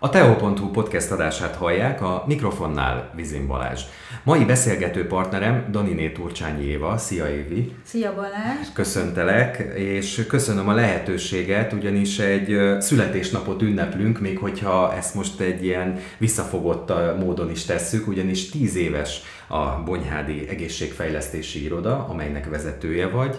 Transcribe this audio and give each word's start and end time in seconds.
A 0.00 0.08
Teo.hu 0.08 0.70
podcast 0.70 1.10
adását 1.10 1.54
hallják, 1.54 2.02
a 2.02 2.24
mikrofonnál 2.26 3.10
Vizin 3.14 3.46
Balázs. 3.46 3.82
Mai 4.22 4.44
beszélgető 4.44 5.06
partnerem 5.06 5.66
Daniné 5.70 6.10
Turcsányi 6.10 6.64
Éva. 6.64 6.96
Szia 6.96 7.30
Évi! 7.30 7.72
Szia 7.84 8.14
Balázs! 8.14 8.66
Köszöntelek, 8.72 9.72
és 9.76 10.24
köszönöm 10.28 10.68
a 10.68 10.72
lehetőséget, 10.72 11.72
ugyanis 11.72 12.18
egy 12.18 12.58
születésnapot 12.78 13.62
ünneplünk, 13.62 14.20
még 14.20 14.38
hogyha 14.38 14.94
ezt 14.96 15.14
most 15.14 15.40
egy 15.40 15.64
ilyen 15.64 15.98
visszafogott 16.18 16.92
módon 17.18 17.50
is 17.50 17.64
tesszük, 17.64 18.08
ugyanis 18.08 18.50
tíz 18.50 18.76
éves 18.76 19.20
a 19.46 19.82
Bonyhádi 19.84 20.48
Egészségfejlesztési 20.48 21.64
Iroda, 21.64 22.06
amelynek 22.08 22.48
vezetője 22.48 23.08
vagy, 23.08 23.36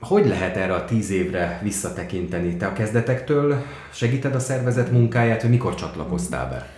hogy 0.00 0.26
lehet 0.26 0.56
erre 0.56 0.74
a 0.74 0.84
tíz 0.84 1.10
évre 1.10 1.60
visszatekinteni? 1.62 2.56
Te 2.56 2.66
a 2.66 2.72
kezdetektől 2.72 3.64
segíted 3.92 4.34
a 4.34 4.38
szervezet 4.38 4.90
munkáját, 4.90 5.40
hogy 5.40 5.50
mikor 5.50 5.74
csatlakoztál 5.74 6.48
be? 6.48 6.75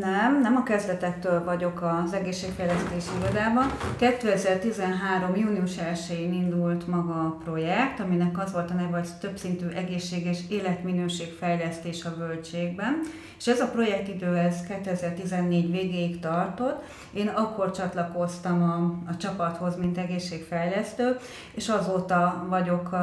Nem, 0.00 0.40
nem 0.40 0.56
a 0.56 0.62
kezdetektől 0.62 1.44
vagyok 1.44 1.82
az 2.04 2.12
egészségfejlesztési 2.12 3.08
irodában. 3.22 3.72
2013. 3.96 5.36
június 5.36 5.74
1-én 5.76 6.32
indult 6.32 6.86
maga 6.86 7.12
a 7.12 7.36
projekt, 7.44 8.00
aminek 8.00 8.38
az 8.38 8.52
volt 8.52 8.70
a 8.70 8.74
neve, 8.74 8.98
hogy 8.98 9.08
többszintű 9.20 9.66
egészséges 9.68 10.38
életminőségfejlesztés 10.48 12.04
a 12.04 12.14
völgységben. 12.16 13.00
És 13.38 13.46
ez 13.46 13.60
a 13.60 13.68
projektidő 13.68 14.36
ez 14.36 14.62
2014 14.62 15.70
végéig 15.70 16.20
tartott. 16.20 16.82
Én 17.12 17.28
akkor 17.28 17.70
csatlakoztam 17.70 18.62
a, 18.62 19.10
a 19.10 19.16
csapathoz, 19.16 19.76
mint 19.76 19.98
egészségfejlesztő, 19.98 21.16
és 21.54 21.68
azóta 21.68 22.46
vagyok 22.48 22.96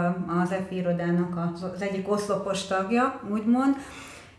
az 0.43 0.51
EFI 0.51 0.75
irodának 0.75 1.53
az, 1.53 1.81
egyik 1.81 2.11
oszlopos 2.11 2.65
tagja, 2.65 3.19
úgymond. 3.29 3.75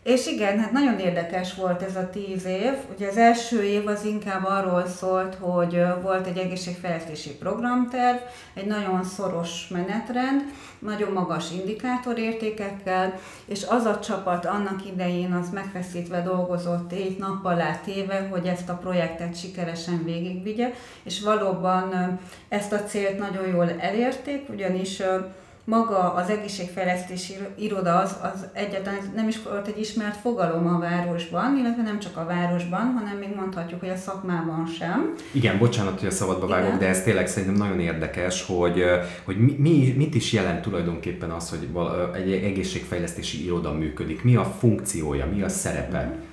És 0.03 0.27
igen, 0.27 0.59
hát 0.59 0.71
nagyon 0.71 0.99
érdekes 0.99 1.55
volt 1.55 1.81
ez 1.81 1.95
a 1.95 2.09
tíz 2.09 2.45
év. 2.45 2.73
Ugye 2.95 3.07
az 3.07 3.17
első 3.17 3.63
év 3.63 3.87
az 3.87 4.05
inkább 4.05 4.45
arról 4.45 4.87
szólt, 4.87 5.35
hogy 5.35 5.83
volt 6.01 6.27
egy 6.27 6.37
egészségfejlesztési 6.37 7.29
programterv, 7.29 8.17
egy 8.53 8.65
nagyon 8.65 9.03
szoros 9.03 9.67
menetrend, 9.67 10.41
nagyon 10.79 11.11
magas 11.11 11.51
indikátorértékekkel, 11.51 13.19
és 13.45 13.65
az 13.69 13.85
a 13.85 13.99
csapat 13.99 14.45
annak 14.45 14.85
idején 14.85 15.33
az 15.33 15.49
megfeszítve 15.49 16.21
dolgozott 16.21 16.91
éjt 16.91 17.17
nappal 17.17 17.61
átéve, 17.61 18.27
hogy 18.31 18.45
ezt 18.45 18.69
a 18.69 18.77
projektet 18.77 19.39
sikeresen 19.39 20.03
végigvigye, 20.03 20.73
és 21.03 21.21
valóban 21.21 22.19
ezt 22.49 22.71
a 22.73 22.83
célt 22.83 23.19
nagyon 23.19 23.47
jól 23.47 23.71
elérték, 23.79 24.49
ugyanis 24.49 25.01
maga 25.69 26.13
az 26.13 26.29
egészségfejlesztési 26.29 27.33
iroda 27.57 27.99
az, 27.99 28.15
az 28.21 28.45
egyáltalán 28.53 28.99
nem 29.15 29.27
is 29.27 29.41
volt 29.43 29.67
egy 29.67 29.79
ismert 29.79 30.15
fogalom 30.15 30.67
a 30.67 30.79
városban, 30.79 31.57
illetve 31.57 31.83
nem 31.83 31.99
csak 31.99 32.17
a 32.17 32.25
városban, 32.25 32.93
hanem 32.97 33.17
még 33.17 33.35
mondhatjuk, 33.35 33.79
hogy 33.79 33.89
a 33.89 33.95
szakmában 33.95 34.67
sem. 34.77 35.13
Igen, 35.31 35.57
bocsánat, 35.57 35.99
hogy 35.99 36.07
a 36.07 36.11
szabadba 36.11 36.47
vágok, 36.47 36.67
Igen. 36.67 36.79
de 36.79 36.87
ez 36.87 37.03
tényleg 37.03 37.27
szerintem 37.27 37.57
nagyon 37.57 37.79
érdekes, 37.79 38.45
hogy, 38.45 38.83
hogy 39.23 39.37
mi, 39.37 39.55
mi, 39.57 39.93
mit 39.97 40.15
is 40.15 40.33
jelent 40.33 40.61
tulajdonképpen 40.61 41.29
az, 41.29 41.49
hogy 41.49 41.69
egy 42.13 42.31
egészségfejlesztési 42.31 43.43
iroda 43.45 43.73
működik, 43.73 44.23
mi 44.23 44.35
a 44.35 44.43
funkciója, 44.43 45.25
mi 45.25 45.41
a 45.41 45.49
szerepe. 45.49 46.05
Mm 46.05 46.28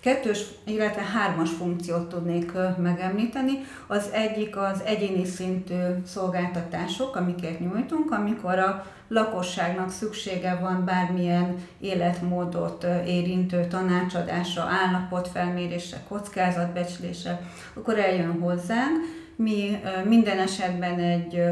kettős, 0.00 0.44
illetve 0.64 1.02
hármas 1.02 1.50
funkciót 1.50 2.08
tudnék 2.08 2.52
megemlíteni. 2.76 3.52
Az 3.86 4.08
egyik 4.12 4.56
az 4.56 4.82
egyéni 4.84 5.24
szintű 5.24 5.74
szolgáltatások, 6.06 7.16
amiket 7.16 7.60
nyújtunk, 7.60 8.10
amikor 8.10 8.58
a 8.58 8.86
lakosságnak 9.08 9.90
szüksége 9.90 10.58
van 10.60 10.84
bármilyen 10.84 11.56
életmódot 11.80 12.86
érintő 13.06 13.66
tanácsadásra, 13.66 14.62
állapotfelmérésre, 14.62 16.02
kockázatbecslésre, 16.08 17.40
akkor 17.74 17.98
eljön 17.98 18.40
hozzánk, 18.40 19.17
mi 19.40 19.80
minden 20.04 20.38
esetben 20.38 20.98
egy, 20.98 21.42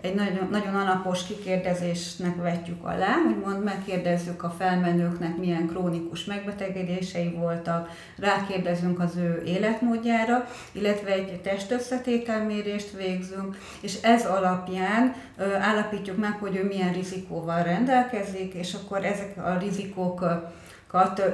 egy 0.00 0.14
nagyon, 0.14 0.48
nagyon 0.50 0.74
alapos 0.74 1.26
kikérdezésnek 1.26 2.36
vetjük 2.36 2.84
alá, 2.84 3.14
úgymond 3.28 3.64
megkérdezzük 3.64 4.42
a 4.42 4.54
felmenőknek, 4.58 5.36
milyen 5.36 5.66
krónikus 5.66 6.24
megbetegedései 6.24 7.30
voltak, 7.30 7.90
rákérdezünk 8.18 9.00
az 9.00 9.16
ő 9.16 9.42
életmódjára, 9.46 10.48
illetve 10.72 11.12
egy 11.12 11.40
testösszetételmérést 11.40 12.92
végzünk, 12.96 13.58
és 13.80 14.02
ez 14.02 14.26
alapján 14.26 15.14
állapítjuk 15.60 16.16
meg, 16.16 16.38
hogy 16.38 16.56
ő 16.56 16.64
milyen 16.64 16.92
rizikóval 16.92 17.62
rendelkezik, 17.62 18.54
és 18.54 18.74
akkor 18.74 19.04
ezek 19.04 19.36
a 19.36 19.58
rizikók 19.58 20.24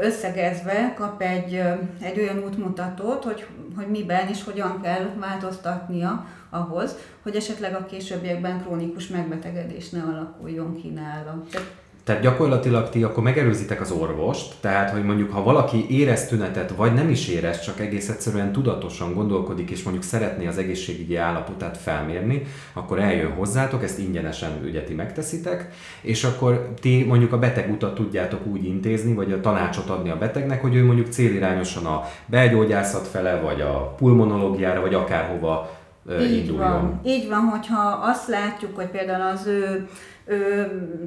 összegezve 0.01 0.95
kap 0.97 1.23
egy, 1.23 1.63
egy 2.01 2.19
olyan 2.19 2.45
útmutatót, 2.45 3.25
hogy, 3.25 3.47
hogy 3.77 3.87
miben 3.87 4.29
és 4.29 4.45
hogyan 4.45 4.81
kell 4.81 5.11
változtatnia 5.19 6.27
ahhoz, 6.51 6.97
hogy 7.23 7.37
esetleg 7.37 7.75
a 7.75 7.87
későbbiekben 7.87 8.63
krónikus 8.63 9.09
megbetegedés 9.09 9.91
ne 9.91 10.03
alakuljon 10.03 10.81
ki 10.81 10.89
nála. 10.89 11.43
Tehát 11.51 11.82
tehát 12.05 12.23
gyakorlatilag 12.23 12.89
ti 12.89 13.03
akkor 13.03 13.23
megelőzitek 13.23 13.81
az 13.81 13.91
orvost, 13.91 14.55
tehát 14.61 14.91
hogy 14.91 15.05
mondjuk 15.05 15.33
ha 15.33 15.43
valaki 15.43 15.87
érez 15.91 16.27
tünetet, 16.27 16.75
vagy 16.77 16.95
nem 16.95 17.11
is 17.11 17.29
érez, 17.29 17.61
csak 17.61 17.81
egész 17.81 18.09
egyszerűen 18.09 18.53
tudatosan 18.53 19.15
gondolkodik, 19.15 19.71
és 19.71 19.83
mondjuk 19.83 20.05
szeretné 20.05 20.47
az 20.47 20.59
egészségügyi 20.59 21.17
állapotát 21.17 21.77
felmérni, 21.77 22.43
akkor 22.73 22.99
eljön 22.99 23.33
hozzátok, 23.33 23.83
ezt 23.83 23.99
ingyenesen 23.99 24.51
ugye 24.65 24.83
ti 24.83 24.95
megteszitek, 24.95 25.69
és 26.01 26.25
akkor 26.25 26.73
ti 26.81 27.05
mondjuk 27.09 27.33
a 27.33 27.39
beteg 27.39 27.71
utat 27.71 27.95
tudjátok 27.95 28.47
úgy 28.47 28.65
intézni, 28.65 29.15
vagy 29.15 29.33
a 29.33 29.41
tanácsot 29.41 29.89
adni 29.89 30.11
a 30.11 30.19
betegnek, 30.19 30.61
hogy 30.61 30.75
ő 30.75 30.85
mondjuk 30.85 31.09
célirányosan 31.09 31.87
a 31.87 32.03
belgyógyászat 32.27 33.07
fele, 33.07 33.41
vagy 33.41 33.61
a 33.61 33.95
pulmonológiára, 33.97 34.81
vagy 34.81 34.95
akárhova 34.95 35.81
így 36.21 36.37
induljon. 36.37 36.71
Van. 36.71 37.01
Így 37.05 37.29
van, 37.29 37.41
hogyha 37.41 38.01
azt 38.03 38.29
látjuk, 38.29 38.77
hogy 38.77 38.87
például 38.87 39.23
az 39.23 39.47
ő 39.47 39.89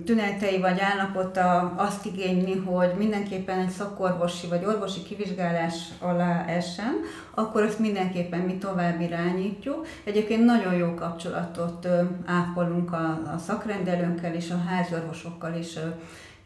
tünetei 0.06 0.60
vagy 0.60 0.80
állapota 0.80 1.74
azt 1.78 2.06
igényli, 2.06 2.56
hogy 2.56 2.94
mindenképpen 2.98 3.60
egy 3.60 3.70
szakorvosi 3.70 4.48
vagy 4.48 4.66
orvosi 4.66 5.04
kivizsgálás 5.04 5.74
alá 6.00 6.46
essen, 6.48 6.94
akkor 7.34 7.64
azt 7.64 7.80
mindenképpen 7.80 8.40
mi 8.40 8.58
tovább 8.58 9.02
irányítjuk. 9.02 9.88
Egyébként 10.04 10.46
nagyon 10.46 10.74
jó 10.74 10.94
kapcsolatot 10.94 11.88
ápolunk 12.26 12.94
a, 12.94 13.22
a 13.36 13.38
szakrendelőnkkel 13.38 14.34
és 14.34 14.52
a 14.52 14.64
háziorvosokkal 14.68 15.56
is 15.56 15.78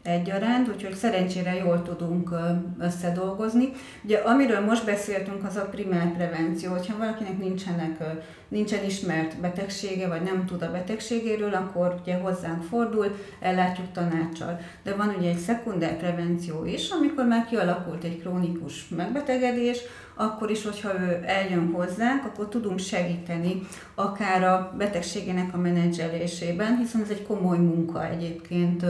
egyaránt, 0.02 0.68
úgyhogy 0.68 0.94
szerencsére 0.94 1.54
jól 1.54 1.82
tudunk 1.82 2.34
összedolgozni. 2.78 3.72
Ugye 4.04 4.18
amiről 4.18 4.60
most 4.60 4.84
beszéltünk, 4.84 5.44
az 5.44 5.56
a 5.56 5.68
primár 5.70 6.12
prevenció, 6.16 6.70
hogyha 6.70 6.98
valakinek 6.98 7.38
nincsenek, 7.38 8.02
nincsen 8.48 8.84
ismert 8.84 9.40
betegsége, 9.40 10.08
vagy 10.08 10.22
nem 10.22 10.46
tud 10.46 10.62
a 10.62 10.70
betegségéről, 10.70 11.54
akkor 11.54 11.94
ugye 12.02 12.16
hozzánk 12.16 12.62
fordul, 12.62 13.16
ellátjuk 13.40 13.92
tanácsal. 13.92 14.60
De 14.82 14.94
van 14.94 15.14
ugye 15.18 15.28
egy 15.28 15.38
szekunder 15.38 15.96
prevenció 15.96 16.64
is, 16.64 16.90
amikor 16.90 17.26
már 17.26 17.46
kialakult 17.46 18.04
egy 18.04 18.20
krónikus 18.20 18.88
megbetegedés, 18.88 19.78
akkor 20.14 20.50
is, 20.50 20.64
hogyha 20.64 21.00
ő 21.00 21.22
eljön 21.26 21.72
hozzánk, 21.72 22.24
akkor 22.24 22.48
tudunk 22.48 22.78
segíteni 22.78 23.60
akár 23.94 24.44
a 24.44 24.74
betegségének 24.78 25.54
a 25.54 25.56
menedzselésében, 25.56 26.76
hiszen 26.76 27.02
ez 27.02 27.10
egy 27.10 27.26
komoly 27.26 27.58
munka 27.58 28.06
egyébként 28.08 28.84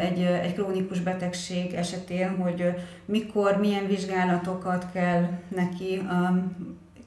egy, 0.00 0.20
egy 0.20 0.54
krónikus 0.54 1.00
betegség 1.00 1.72
esetén, 1.72 2.36
hogy 2.36 2.64
mikor, 3.04 3.56
milyen 3.56 3.86
vizsgálatokat 3.86 4.86
kell 4.92 5.28
neki 5.48 6.02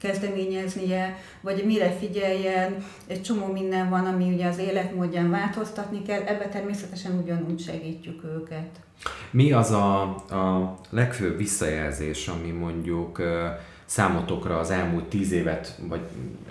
kezdeményeznie, 0.00 1.16
vagy 1.40 1.62
mire 1.66 1.90
figyeljen, 1.90 2.84
egy 3.06 3.22
csomó 3.22 3.46
minden 3.52 3.88
van, 3.88 4.06
ami 4.06 4.32
ugye 4.32 4.46
az 4.46 4.58
életmódján 4.58 5.30
változtatni 5.30 6.02
kell, 6.02 6.20
ebbe 6.20 6.48
természetesen 6.48 7.18
ugyanúgy 7.22 7.60
segítjük 7.60 8.24
őket. 8.24 8.80
Mi 9.30 9.52
az 9.52 9.70
a, 9.70 10.02
a 10.14 10.78
legfőbb 10.90 11.36
visszajelzés, 11.36 12.28
ami 12.28 12.50
mondjuk 12.50 13.22
számotokra 13.90 14.58
az 14.58 14.70
elmúlt 14.70 15.04
tíz 15.04 15.32
évet, 15.32 15.78
vagy 15.88 16.00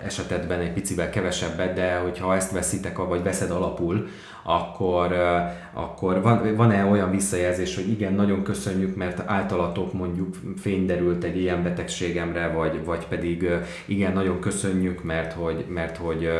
esetedben 0.04 0.60
egy 0.60 0.72
picivel 0.72 1.10
kevesebbet, 1.10 1.74
de 1.74 1.96
hogyha 1.96 2.36
ezt 2.36 2.52
veszitek, 2.52 2.96
vagy 2.96 3.22
veszed 3.22 3.50
alapul, 3.50 4.08
akkor, 4.42 5.14
akkor 5.72 6.22
van, 6.22 6.54
van-e 6.56 6.84
olyan 6.84 7.10
visszajelzés, 7.10 7.74
hogy 7.74 7.88
igen, 7.88 8.12
nagyon 8.12 8.42
köszönjük, 8.42 8.96
mert 8.96 9.22
általatok 9.26 9.92
mondjuk 9.92 10.36
fény 10.56 10.86
derült 10.86 11.24
egy 11.24 11.36
ilyen 11.40 11.62
betegségemre, 11.62 12.48
vagy, 12.48 12.84
vagy 12.84 13.06
pedig 13.06 13.48
igen, 13.84 14.12
nagyon 14.12 14.40
köszönjük, 14.40 15.02
mert 15.02 15.32
hogy, 15.32 15.64
mert 15.68 15.96
hogy 15.96 16.30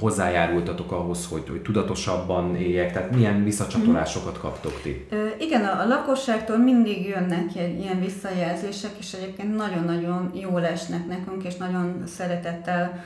hozzájárultatok 0.00 0.92
ahhoz, 0.92 1.26
hogy, 1.26 1.48
hogy 1.48 1.62
tudatosabban 1.62 2.56
éljek, 2.56 2.92
tehát 2.92 3.14
milyen 3.14 3.44
visszacsatolásokat 3.44 4.38
kaptok 4.38 4.80
ti? 4.82 5.06
Igen, 5.38 5.64
a 5.64 5.86
lakosságtól 5.86 6.56
mindig 6.56 7.06
jönnek 7.08 7.54
ilyen 7.54 8.00
visszajelzések, 8.00 8.90
és 8.98 9.12
egyébként 9.12 9.56
nagyon-nagyon 9.56 9.93
jól 10.32 10.66
esnek 10.66 11.06
nekünk, 11.06 11.44
és 11.44 11.56
nagyon 11.56 12.02
szeretettel 12.06 13.04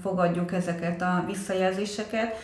fogadjuk 0.00 0.52
ezeket 0.52 1.02
a 1.02 1.24
visszajelzéseket 1.26 2.34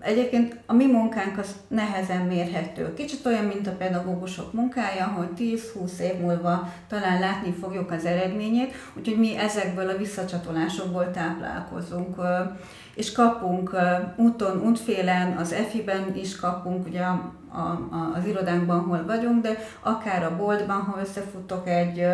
Egyébként 0.00 0.56
a 0.66 0.72
mi 0.72 0.86
munkánk 0.86 1.38
az 1.38 1.56
nehezen 1.68 2.20
mérhető. 2.26 2.94
Kicsit 2.94 3.26
olyan, 3.26 3.44
mint 3.44 3.66
a 3.66 3.76
pedagógusok 3.76 4.52
munkája, 4.52 5.06
hogy 5.06 5.28
10-20 5.38 5.98
év 5.98 6.20
múlva 6.20 6.72
talán 6.88 7.20
látni 7.20 7.52
fogjuk 7.52 7.90
az 7.90 8.04
eredményét, 8.04 8.74
úgyhogy 8.94 9.18
mi 9.18 9.36
ezekből 9.36 9.88
a 9.88 9.96
visszacsatolásokból 9.96 11.10
táplálkozunk. 11.10 12.16
És 12.94 13.12
kapunk 13.12 13.76
úton, 14.16 14.62
útfélen, 14.66 15.36
az 15.36 15.52
EFI-ben 15.52 16.16
is 16.16 16.36
kapunk, 16.36 16.86
ugye 16.86 17.00
a, 17.00 17.32
a, 17.48 18.12
az 18.14 18.26
irodánkban, 18.26 18.80
hol 18.80 19.04
vagyunk, 19.06 19.42
de 19.42 19.58
akár 19.80 20.24
a 20.24 20.36
boltban, 20.36 20.80
ha 20.80 21.00
összefutok 21.00 21.68
egy, 21.68 22.06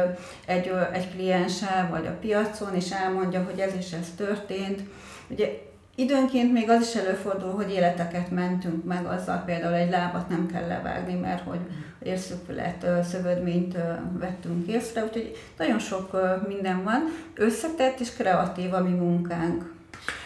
egy, 0.46 0.72
egy 0.92 1.10
klienssel, 1.10 1.88
vagy 1.90 2.06
a 2.06 2.19
piacon, 2.20 2.75
és 2.75 2.90
elmondja, 2.90 3.44
hogy 3.44 3.58
ez 3.58 3.75
is 3.75 3.92
ez 3.92 4.12
történt. 4.16 4.82
Ugye 5.28 5.66
Időnként 5.98 6.52
még 6.52 6.70
az 6.70 6.80
is 6.80 6.94
előfordul, 6.94 7.50
hogy 7.50 7.70
életeket 7.70 8.30
mentünk 8.30 8.84
meg, 8.84 9.06
azzal 9.06 9.42
például 9.46 9.75
egy 9.75 9.90
lábat 9.90 10.28
nem 10.28 10.46
kell 10.46 10.66
levágni, 10.66 11.14
mert 11.14 11.42
hogy 11.42 11.58
érszükület 12.02 12.86
szövődményt 13.04 13.76
vettünk 14.19 14.66
észre, 14.66 15.04
úgyhogy 15.04 15.36
nagyon 15.56 15.78
sok 15.78 16.16
minden 16.48 16.82
van. 16.82 17.02
Összetett 17.34 18.00
és 18.00 18.12
kreatív 18.12 18.75
a 18.75 18.82
mi 18.82 18.90
munkánk. 18.90 19.72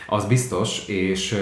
Az 0.07 0.25
biztos, 0.25 0.89
és 0.89 1.37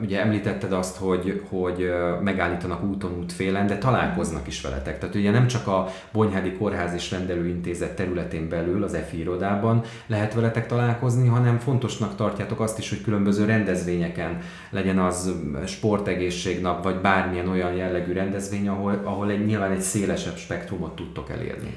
ugye 0.00 0.20
említetted 0.20 0.72
azt, 0.72 0.96
hogy, 0.96 1.42
hogy 1.48 1.92
megállítanak 2.22 2.82
úton 2.82 3.18
útfélen, 3.18 3.66
de 3.66 3.78
találkoznak 3.78 4.46
is 4.46 4.60
veletek. 4.60 4.98
Tehát 4.98 5.14
ugye 5.14 5.30
nem 5.30 5.46
csak 5.46 5.66
a 5.66 5.88
Bonyhádi 6.12 6.52
Kórház 6.52 6.94
és 6.94 7.10
Rendelőintézet 7.10 7.96
területén 7.96 8.48
belül, 8.48 8.82
az 8.84 8.94
EFI 8.94 9.18
irodában 9.18 9.82
lehet 10.06 10.34
veletek 10.34 10.66
találkozni, 10.66 11.28
hanem 11.28 11.58
fontosnak 11.58 12.16
tartjátok 12.16 12.60
azt 12.60 12.78
is, 12.78 12.88
hogy 12.88 13.02
különböző 13.02 13.44
rendezvényeken 13.44 14.38
legyen 14.70 14.98
az 14.98 15.32
sportegészségnap, 15.66 16.82
vagy 16.82 16.96
bármilyen 16.96 17.48
olyan 17.48 17.72
jellegű 17.72 18.12
rendezvény, 18.12 18.68
ahol, 18.68 19.00
ahol 19.04 19.30
egy, 19.30 19.44
nyilván 19.44 19.70
egy 19.70 19.80
szélesebb 19.80 20.36
spektrumot 20.36 20.94
tudtok 20.94 21.30
elérni. 21.30 21.76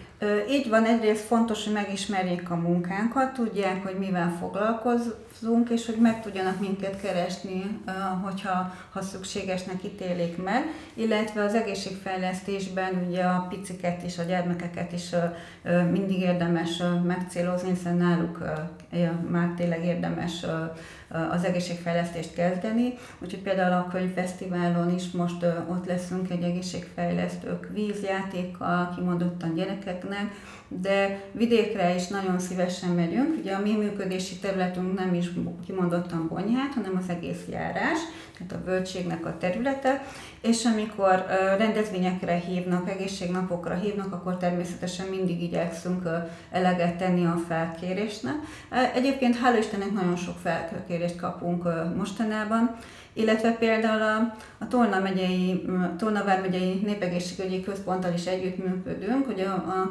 Így 0.49 0.69
van, 0.69 0.85
egyrészt 0.85 1.25
fontos, 1.25 1.63
hogy 1.63 1.73
megismerjék 1.73 2.49
a 2.49 2.55
munkánkat, 2.55 3.33
tudják, 3.33 3.83
hogy 3.83 3.95
mivel 3.99 4.37
foglalkozunk, 4.39 5.15
és 5.69 5.85
hogy 5.85 5.97
meg 5.97 6.21
tudjanak 6.21 6.59
minket 6.59 7.01
keresni, 7.01 7.79
hogyha 8.23 8.73
ha 8.91 9.01
szükségesnek 9.01 9.83
ítélik 9.83 10.43
meg, 10.43 10.63
illetve 10.93 11.43
az 11.43 11.53
egészségfejlesztésben 11.53 13.05
ugye 13.07 13.23
a 13.23 13.47
piciket 13.49 14.01
és 14.01 14.17
a 14.17 14.23
gyermekeket 14.23 14.91
is 14.91 15.09
mindig 15.91 16.19
érdemes 16.19 16.81
megcélozni, 17.03 17.69
hiszen 17.69 17.95
náluk 17.95 18.37
már 19.29 19.53
tényleg 19.55 19.85
érdemes 19.85 20.45
az 21.31 21.43
egészségfejlesztést 21.43 22.33
kezdeni. 22.33 22.93
Úgyhogy 23.19 23.41
például 23.41 23.73
a 23.73 23.87
könyvfesztiválon 23.91 24.95
is 24.95 25.11
most 25.11 25.45
ott 25.69 25.85
leszünk 25.85 26.31
egy 26.31 26.43
egészségfejlesztők 26.43 27.69
vízjátékkal, 27.73 28.93
kimondottan 28.95 29.53
gyerekeknek, 29.55 30.31
de 30.67 31.21
vidékre 31.31 31.95
is 31.95 32.07
nagyon 32.07 32.39
szívesen 32.39 32.89
megyünk. 32.89 33.37
Ugye 33.39 33.53
a 33.53 33.61
mi 33.61 33.75
működési 33.75 34.35
területünk 34.35 34.99
nem 34.99 35.13
is 35.13 35.29
kimondottan 35.65 36.27
Bonyhát, 36.27 36.73
hanem 36.73 36.97
az 36.97 37.09
egész 37.09 37.41
járás, 37.49 37.99
tehát 38.37 38.53
a 38.53 38.63
böltségnek 38.65 39.25
a 39.25 39.37
területe, 39.37 40.05
és 40.45 40.65
amikor 40.65 41.25
rendezvényekre 41.57 42.33
hívnak, 42.33 42.89
egészségnapokra 42.89 43.73
hívnak, 43.73 44.13
akkor 44.13 44.37
természetesen 44.37 45.07
mindig 45.07 45.41
igyekszünk 45.41 46.09
eleget 46.51 46.97
tenni 46.97 47.25
a 47.25 47.41
felkérésnek. 47.47 48.35
Egyébként 48.93 49.37
hála 49.37 49.57
Istennek 49.57 49.91
nagyon 49.91 50.15
sok 50.15 50.37
felkérést 50.37 51.15
kapunk 51.15 51.63
mostanában, 51.95 52.75
illetve 53.15 53.51
például 53.51 54.01
a, 54.01 54.35
a 54.57 54.67
Tolna 54.67 54.99
megyei, 54.99 55.65
Tolna 55.97 56.23
vármegyei 56.23 56.81
népegészségügyi 56.85 57.61
központtal 57.63 58.13
is 58.13 58.25
együttműködünk, 58.25 59.25
hogy 59.25 59.39
a, 59.39 59.53
a 59.53 59.89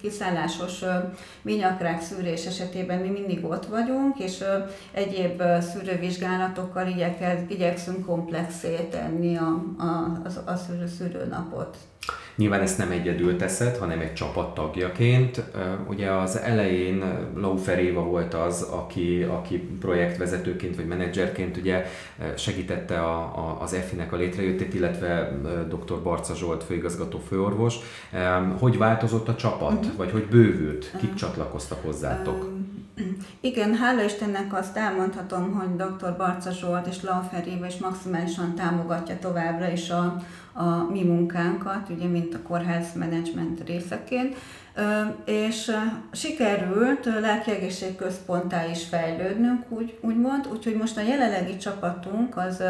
kiszállásos 0.00 0.82
minyakrák 1.42 2.02
szűrés 2.02 2.46
esetében 2.46 2.98
mi 2.98 3.08
mindig 3.08 3.44
ott 3.44 3.66
vagyunk, 3.66 4.18
és 4.18 4.44
egyéb 4.92 5.42
szűrővizsgálatokkal 5.60 6.86
igyekszünk 7.48 8.06
komplexé 8.06 8.88
tenni 8.90 9.36
a, 9.36 9.64
a, 9.78 9.84
a, 9.84 10.50
a 10.50 10.56
szűrő, 10.56 10.86
szűrőnapot. 10.86 11.76
Nyilván 12.38 12.60
ezt 12.60 12.78
nem 12.78 12.90
egyedül 12.90 13.36
teszed, 13.36 13.76
hanem 13.76 14.00
egy 14.00 14.12
csapat 14.12 14.54
tagjaként. 14.54 15.42
Ugye 15.88 16.10
az 16.10 16.38
elején 16.38 17.04
Laufer 17.34 17.78
Éva 17.78 18.02
volt 18.02 18.34
az, 18.34 18.62
aki, 18.62 19.22
aki 19.22 19.58
projektvezetőként 19.80 20.76
vagy 20.76 20.86
menedzserként 20.86 21.56
ugye 21.56 21.84
segítette 22.36 23.00
a, 23.00 23.18
a, 23.18 23.58
az 23.60 23.72
EFI-nek 23.72 24.12
a 24.12 24.16
létrejöttét, 24.16 24.74
illetve 24.74 25.38
dr. 25.68 26.02
Barca 26.02 26.34
Zsolt 26.34 26.64
főigazgató 26.64 27.18
főorvos. 27.28 27.76
Hogy 28.58 28.78
változott 28.78 29.28
a 29.28 29.34
csapat, 29.34 29.72
uh-huh. 29.72 29.96
vagy 29.96 30.10
hogy 30.10 30.26
bővült? 30.26 30.92
Kik 31.00 31.14
csatlakoztak 31.14 31.84
hozzátok? 31.84 32.57
Igen, 33.40 33.74
hála 33.74 34.02
Istennek 34.02 34.54
azt 34.54 34.76
elmondhatom, 34.76 35.52
hogy 35.52 35.76
dr. 35.76 36.16
Barca 36.16 36.50
Zsolt 36.50 36.86
és 36.86 37.02
Laufer 37.02 37.46
Éva 37.46 37.66
is 37.66 37.76
maximálisan 37.76 38.54
támogatja 38.54 39.18
továbbra 39.18 39.70
is 39.70 39.90
a, 39.90 40.22
a 40.52 40.90
mi 40.90 41.02
munkánkat, 41.02 41.88
ugye, 41.88 42.06
mint 42.06 42.34
a 42.34 42.42
kórház 42.42 42.94
menedzsment 42.94 43.66
részeként, 43.66 44.36
és 45.24 45.70
sikerült 46.12 47.04
lelkiegészségközponttá 47.04 48.66
is 48.70 48.84
fejlődnünk, 48.84 49.62
úgy, 49.68 49.98
úgymond, 50.00 50.48
úgyhogy 50.52 50.76
most 50.76 50.96
a 50.96 51.02
jelenlegi 51.02 51.56
csapatunk 51.56 52.36
az 52.36 52.62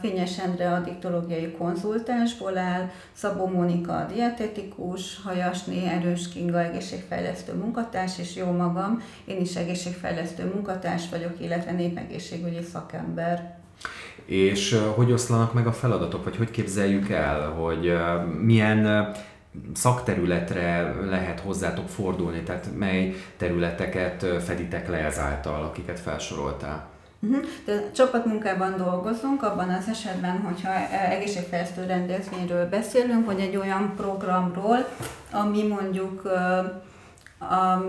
Fényes 0.00 0.38
Endre 0.38 0.70
addiktológiai 0.70 1.54
konzultánsból 1.58 2.58
áll, 2.58 2.90
Szabó 3.12 3.46
Mónika 3.46 4.06
dietetikus, 4.14 5.20
Hajasné 5.24 5.86
Erős 5.86 6.28
Kinga 6.28 6.60
egészségfejlesztő 6.60 7.52
munkatárs, 7.52 8.18
és 8.18 8.36
jó 8.36 8.50
magam, 8.50 9.02
én 9.24 9.40
is 9.40 9.56
egészségfejlesztő 9.56 10.44
munkatárs 10.54 11.08
vagyok, 11.10 11.32
illetve 11.40 11.72
népegészségügyi 11.72 12.62
szakember. 12.72 13.60
És 14.24 14.78
hogy 14.94 15.12
oszlanak 15.12 15.52
meg 15.52 15.66
a 15.66 15.72
feladatok, 15.72 16.24
vagy 16.24 16.36
hogy 16.36 16.50
képzeljük 16.50 17.10
el, 17.10 17.50
hogy 17.50 17.92
milyen 18.40 19.12
szakterületre 19.74 20.94
lehet 21.04 21.40
hozzátok 21.40 21.88
fordulni, 21.88 22.42
tehát 22.42 22.68
mely 22.78 23.14
területeket 23.36 24.26
feditek 24.44 24.88
le 24.88 24.96
ezáltal, 24.96 25.62
akiket 25.62 26.00
felsoroltál? 26.00 26.90
Uh-huh. 27.20 27.44
De 27.64 27.90
csapatmunkában 27.92 28.76
dolgozunk, 28.76 29.42
abban 29.42 29.68
az 29.68 29.88
esetben, 29.88 30.38
hogyha 30.38 30.70
egészségfejlesztő 31.10 31.86
rendezvényről 31.86 32.68
beszélünk, 32.68 33.26
vagy 33.26 33.40
egy 33.40 33.56
olyan 33.56 33.92
programról, 33.96 34.88
ami 35.30 35.62
mondjuk 35.62 36.22
a, 37.50 37.84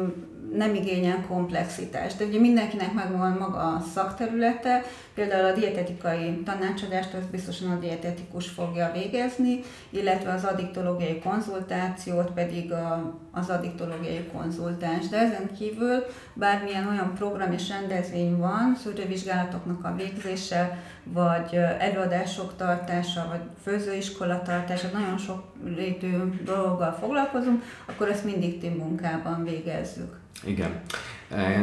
nem 0.55 0.75
igényel 0.75 1.25
komplexitást. 1.27 2.17
De 2.17 2.25
ugye 2.25 2.39
mindenkinek 2.39 2.93
megvan 2.93 3.31
maga 3.31 3.57
a 3.57 3.83
szakterülete, 3.93 4.83
például 5.13 5.45
a 5.45 5.53
dietetikai 5.53 6.41
tanácsadást 6.45 7.13
az 7.13 7.25
biztosan 7.31 7.71
a 7.71 7.79
dietetikus 7.79 8.47
fogja 8.47 8.91
végezni, 8.93 9.59
illetve 9.89 10.31
az 10.31 10.43
addiktológiai 10.43 11.19
konzultációt 11.19 12.31
pedig 12.31 12.71
a, 12.71 13.19
az 13.31 13.49
addiktológiai 13.49 14.29
konzultáns. 14.33 15.07
De 15.07 15.17
ezen 15.17 15.49
kívül 15.57 16.05
bármilyen 16.33 16.87
olyan 16.87 17.13
program 17.13 17.51
és 17.51 17.69
rendezvény 17.69 18.37
van, 18.37 18.77
szűrővizsgálatoknak 18.83 19.85
a 19.85 19.95
végzése, 19.95 20.83
vagy 21.03 21.55
előadások 21.79 22.55
tartása, 22.55 23.27
vagy 23.29 23.41
főzőiskola 23.63 24.41
tartása, 24.41 24.87
nagyon 24.93 25.17
sok 25.17 25.43
létű 25.65 26.09
dologgal 26.43 26.91
foglalkozunk, 26.91 27.63
akkor 27.85 28.07
ezt 28.09 28.25
mindig 28.25 28.61
team 28.61 28.73
munkában 28.73 29.43
végezzük. 29.43 30.21
Igen. 30.45 30.81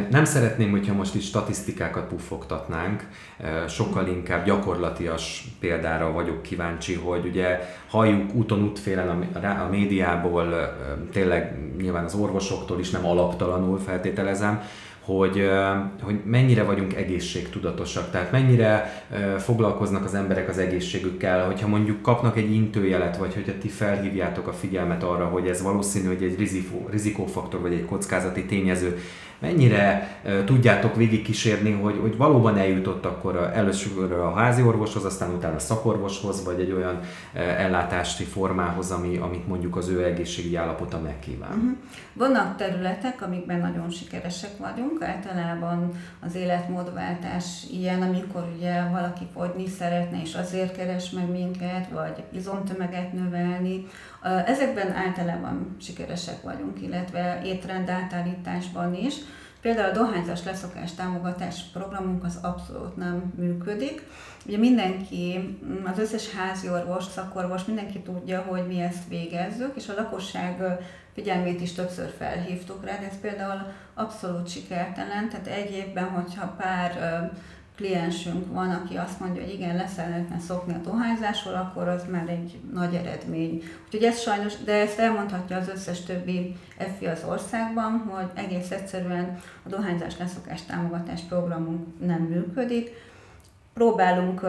Nem 0.09 0.25
szeretném, 0.25 0.71
hogyha 0.71 0.93
most 0.93 1.15
itt 1.15 1.21
statisztikákat 1.21 2.07
puffogtatnánk, 2.07 3.07
sokkal 3.67 4.07
inkább 4.07 4.45
gyakorlatias 4.45 5.47
példára 5.59 6.11
vagyok 6.11 6.41
kíváncsi, 6.41 6.93
hogy 6.93 7.25
ugye 7.25 7.59
halljuk 7.87 8.33
úton 8.33 8.63
útfélen 8.63 9.29
a, 9.33 9.47
a 9.47 9.69
médiából, 9.69 10.75
tényleg 11.11 11.57
nyilván 11.77 12.03
az 12.03 12.13
orvosoktól 12.13 12.79
is 12.79 12.89
nem 12.89 13.05
alaptalanul 13.05 13.79
feltételezem, 13.79 14.61
hogy, 15.17 15.49
hogy 16.01 16.19
mennyire 16.25 16.63
vagyunk 16.63 16.95
egészségtudatosak, 16.95 18.11
tehát 18.11 18.31
mennyire 18.31 19.03
foglalkoznak 19.37 20.05
az 20.05 20.13
emberek 20.13 20.49
az 20.49 20.57
egészségükkel, 20.57 21.45
hogyha 21.45 21.67
mondjuk 21.67 22.01
kapnak 22.01 22.37
egy 22.37 22.53
intőjelet, 22.53 23.17
vagy 23.17 23.33
hogyha 23.33 23.57
ti 23.57 23.67
felhívjátok 23.67 24.47
a 24.47 24.53
figyelmet 24.53 25.03
arra, 25.03 25.25
hogy 25.25 25.47
ez 25.47 25.61
valószínű, 25.61 26.07
hogy 26.07 26.23
egy 26.23 26.49
rizikófaktor 26.89 27.61
vagy 27.61 27.73
egy 27.73 27.85
kockázati 27.85 28.45
tényező, 28.45 28.97
mennyire 29.41 30.07
tudjátok 30.45 30.95
végigkísérni, 30.95 31.71
hogy, 31.71 31.97
hogy 32.01 32.17
valóban 32.17 32.57
eljutott 32.57 33.05
akkor 33.05 33.51
először 33.53 34.11
a 34.11 34.33
házi 34.33 34.61
orvoshoz, 34.61 35.05
aztán 35.05 35.29
utána 35.29 35.55
a 35.55 35.59
szakorvoshoz, 35.59 36.43
vagy 36.43 36.59
egy 36.59 36.71
olyan 36.71 36.99
ellátási 37.33 38.23
formához, 38.23 38.91
ami, 38.91 39.17
amit 39.17 39.47
mondjuk 39.47 39.75
az 39.75 39.87
ő 39.87 40.03
egészségügyi 40.03 40.55
állapota 40.55 40.99
megkíván. 40.99 41.51
Uh-huh. 41.51 41.77
Vannak 42.13 42.57
területek, 42.57 43.21
amikben 43.21 43.59
nagyon 43.59 43.89
sikeresek 43.89 44.57
vagyunk. 44.57 45.03
Általában 45.03 45.91
az 46.19 46.35
életmódváltás 46.35 47.45
ilyen, 47.71 48.01
amikor 48.01 48.47
ugye 48.57 48.83
valaki 48.91 49.27
fogyni 49.33 49.67
szeretne, 49.67 50.21
és 50.21 50.35
azért 50.35 50.75
keres 50.75 51.09
meg 51.09 51.29
minket, 51.29 51.89
vagy 51.93 52.23
izomtömeget 52.31 53.13
növelni. 53.13 53.85
Ezekben 54.45 54.91
általában 54.91 55.75
sikeresek 55.79 56.41
vagyunk, 56.41 56.81
illetve 56.81 57.41
étrend 57.45 57.89
átállításban 57.89 58.95
is. 58.95 59.15
Például 59.61 59.89
a 59.89 59.93
dohányzás 59.93 60.43
leszokás 60.43 60.93
támogatás 60.93 61.61
programunk 61.73 62.23
az 62.23 62.39
abszolút 62.41 62.95
nem 62.95 63.33
működik. 63.35 64.03
Ugye 64.45 64.57
mindenki, 64.57 65.57
az 65.91 65.99
összes 65.99 66.31
házi 66.33 66.69
orvos, 66.69 67.03
szakorvos, 67.03 67.65
mindenki 67.65 67.99
tudja, 67.99 68.41
hogy 68.41 68.67
mi 68.67 68.81
ezt 68.81 69.07
végezzük, 69.07 69.75
és 69.75 69.89
a 69.89 69.93
lakosság 69.93 70.63
figyelmét 71.13 71.61
is 71.61 71.73
többször 71.73 72.13
felhívtuk 72.17 72.85
rá, 72.85 72.97
de 72.97 73.05
ez 73.05 73.19
például 73.19 73.61
abszolút 73.93 74.49
sikertelen, 74.49 75.29
tehát 75.29 75.47
egy 75.47 75.71
évben, 75.71 76.09
hogyha 76.09 76.55
pár 76.57 77.31
kliensünk 77.75 78.53
van, 78.53 78.69
aki 78.69 78.95
azt 78.95 79.19
mondja, 79.19 79.41
hogy 79.41 79.53
igen, 79.53 79.75
leszeretne 79.75 80.39
szokni 80.39 80.73
a 80.73 80.89
dohányzásról, 80.89 81.53
akkor 81.53 81.87
az 81.87 82.03
már 82.11 82.29
egy 82.29 82.59
nagy 82.73 82.93
eredmény. 82.93 83.63
Úgyhogy 83.85 84.03
ez 84.03 84.19
sajnos, 84.19 84.53
de 84.65 84.73
ezt 84.73 84.99
elmondhatja 84.99 85.57
az 85.57 85.69
összes 85.69 86.03
többi 86.03 86.55
FI 86.97 87.05
az 87.05 87.23
országban, 87.29 87.97
hogy 88.09 88.29
egész 88.33 88.71
egyszerűen 88.71 89.39
a 89.65 89.69
dohányzás 89.69 90.17
leszokás 90.17 90.65
támogatás 90.65 91.21
programunk 91.21 91.85
nem 91.99 92.21
működik, 92.21 92.89
próbálunk 93.73 94.41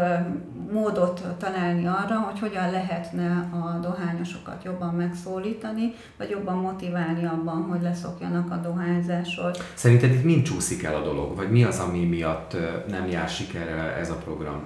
módot 0.72 1.22
találni 1.38 1.86
arra, 1.86 2.18
hogy 2.18 2.38
hogyan 2.38 2.70
lehetne 2.70 3.48
a 3.52 3.78
dohányosokat 3.80 4.64
jobban 4.64 4.94
megszólítani, 4.94 5.94
vagy 6.18 6.30
jobban 6.30 6.56
motiválni 6.56 7.24
abban, 7.24 7.62
hogy 7.62 7.82
leszokjanak 7.82 8.50
a 8.50 8.56
dohányzásról. 8.56 9.50
Szerinted 9.74 10.12
itt 10.12 10.24
mind 10.24 10.42
csúszik 10.42 10.82
el 10.82 10.94
a 10.94 11.02
dolog? 11.02 11.36
Vagy 11.36 11.50
mi 11.50 11.64
az, 11.64 11.78
ami 11.78 12.04
miatt 12.04 12.56
nem 12.88 13.06
jár 13.06 13.28
sikerre 13.28 13.96
ez 13.96 14.10
a 14.10 14.16
program? 14.16 14.60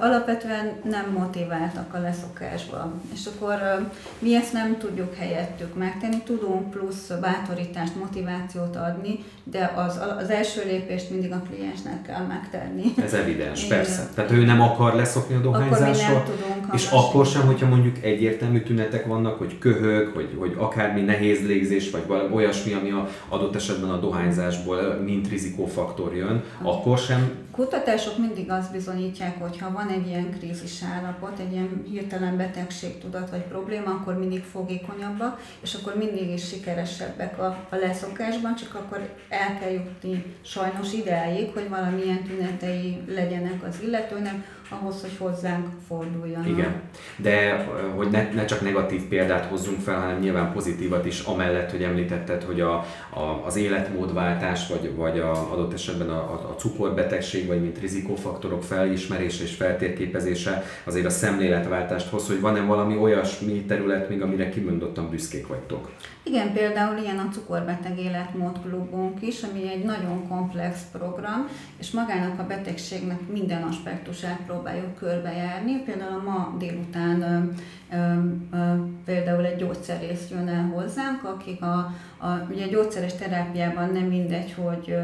Alapvetően 0.00 0.72
nem 0.84 1.12
motiváltak 1.18 1.94
a 1.94 1.98
leszokásba. 2.00 2.92
És 3.12 3.26
akkor 3.26 3.88
mi 4.18 4.34
ezt 4.34 4.52
nem 4.52 4.78
tudjuk 4.78 5.14
helyettük 5.14 5.74
megtenni, 5.74 6.22
tudunk 6.24 6.70
plusz 6.70 7.12
bátorítást, 7.20 7.96
motivációt 7.96 8.76
adni, 8.76 9.24
de 9.44 9.72
az, 9.76 10.00
az 10.18 10.30
első 10.30 10.62
lépést 10.64 11.10
mindig 11.10 11.32
a 11.32 11.42
kliensnek 11.50 12.02
kell 12.02 12.26
megtenni. 12.26 12.82
Ez 13.04 13.12
evidens, 13.12 13.64
Igen. 13.64 13.76
persze. 13.76 14.08
Tehát 14.14 14.30
ő 14.30 14.44
nem 14.44 14.60
akar 14.60 14.94
leszokni 14.94 15.34
a 15.34 15.40
dohányzásról, 15.40 16.16
akkor 16.16 16.34
tudunk 16.34 16.74
és 16.74 16.90
akkor 16.90 17.26
sem, 17.26 17.46
hogyha 17.46 17.68
mondjuk 17.68 18.02
egyértelmű 18.02 18.62
tünetek 18.62 19.06
vannak, 19.06 19.38
hogy 19.38 19.58
köhög, 19.58 20.10
hogy, 20.14 20.36
hogy 20.38 20.54
akármi 20.58 21.00
nehéz 21.00 21.46
légzés, 21.46 21.90
vagy 21.90 22.06
valami 22.06 22.34
olyasmi, 22.34 22.72
ami 22.72 22.90
a 22.90 23.08
adott 23.28 23.54
esetben 23.54 23.90
a 23.90 24.00
dohányzásból 24.00 25.00
mint 25.04 25.28
rizikófaktor 25.28 26.16
jön, 26.16 26.42
akkor 26.62 26.98
sem 26.98 27.48
kutatások 27.50 28.18
mindig 28.18 28.50
azt 28.50 28.72
bizonyítják, 28.72 29.40
hogy 29.40 29.58
ha 29.60 29.70
van 29.70 29.88
egy 29.88 30.06
ilyen 30.06 30.30
krízis 30.38 30.82
állapot, 30.82 31.38
egy 31.38 31.52
ilyen 31.52 31.82
hirtelen 31.90 32.36
betegségtudat 32.36 33.30
vagy 33.30 33.42
probléma, 33.42 33.90
akkor 33.90 34.18
mindig 34.18 34.44
fogékonyabbak, 34.44 35.40
és 35.60 35.74
akkor 35.74 35.96
mindig 35.96 36.30
is 36.30 36.48
sikeresebbek 36.48 37.38
a, 37.38 37.66
a 37.70 37.76
leszokásban, 37.76 38.54
csak 38.54 38.74
akkor 38.74 39.14
el 39.28 39.58
kell 39.58 39.70
jutni 39.70 40.36
sajnos 40.42 40.92
ideáig, 40.92 41.50
hogy 41.52 41.68
valamilyen 41.68 42.22
tünetei 42.22 43.02
legyenek 43.06 43.62
az 43.62 43.76
illetőnek, 43.82 44.59
ahhoz, 44.70 45.00
hogy 45.00 45.16
hozzánk 45.18 45.66
forduljanak. 45.86 46.48
Igen, 46.48 46.80
de 47.16 47.66
hogy 47.96 48.10
ne, 48.10 48.32
ne 48.34 48.44
csak 48.44 48.60
negatív 48.60 49.02
példát 49.02 49.44
hozzunk 49.44 49.80
fel, 49.80 50.00
hanem 50.00 50.18
nyilván 50.18 50.52
pozitívat 50.52 51.06
is, 51.06 51.20
amellett, 51.20 51.70
hogy 51.70 51.82
említetted, 51.82 52.42
hogy 52.42 52.60
a, 52.60 52.72
a, 53.10 53.42
az 53.46 53.56
életmódváltás, 53.56 54.68
vagy, 54.68 54.94
vagy 54.96 55.18
a, 55.18 55.52
adott 55.52 55.72
esetben 55.72 56.10
a, 56.10 56.32
a, 56.32 56.48
a 56.50 56.54
cukorbetegség, 56.58 57.46
vagy 57.46 57.60
mint 57.60 57.78
rizikófaktorok 57.78 58.62
felismerése 58.62 59.42
és 59.42 59.54
feltérképezése 59.54 60.64
azért 60.84 61.06
a 61.06 61.10
szemléletváltást 61.10 62.08
hoz, 62.08 62.26
hogy 62.26 62.40
van-e 62.40 62.60
valami 62.60 62.96
olyasmi 62.96 63.64
terület 63.64 64.08
még, 64.08 64.22
amire 64.22 64.48
kimondottan 64.48 65.10
büszkék 65.10 65.46
vagytok? 65.46 65.88
Igen, 66.22 66.52
például 66.52 66.98
ilyen 66.98 67.18
a 67.18 67.28
Cukorbeteg 67.32 67.98
Életmód 67.98 68.60
Klubunk 68.62 69.22
is, 69.22 69.42
ami 69.42 69.68
egy 69.68 69.84
nagyon 69.84 70.28
komplex 70.28 70.80
program, 70.92 71.48
és 71.78 71.90
magának 71.90 72.38
a 72.38 72.46
betegségnek 72.46 73.28
minden 73.28 73.62
aspektusát 73.62 74.40
próbáljuk 74.46 74.94
körbejárni. 74.94 75.82
Például 75.82 76.22
ma 76.22 76.56
délután 76.58 77.22
ö, 77.22 77.96
ö, 77.96 78.74
például 79.04 79.44
egy 79.44 79.56
gyógyszerész 79.56 80.28
jön 80.30 80.48
el 80.48 80.70
hozzánk, 80.74 81.24
akik 81.24 81.62
a, 81.62 81.76
a, 82.18 82.46
ugye 82.50 82.66
gyógyszeres 82.66 83.14
terápiában 83.14 83.90
nem 83.92 84.04
mindegy, 84.04 84.52
hogy 84.52 84.96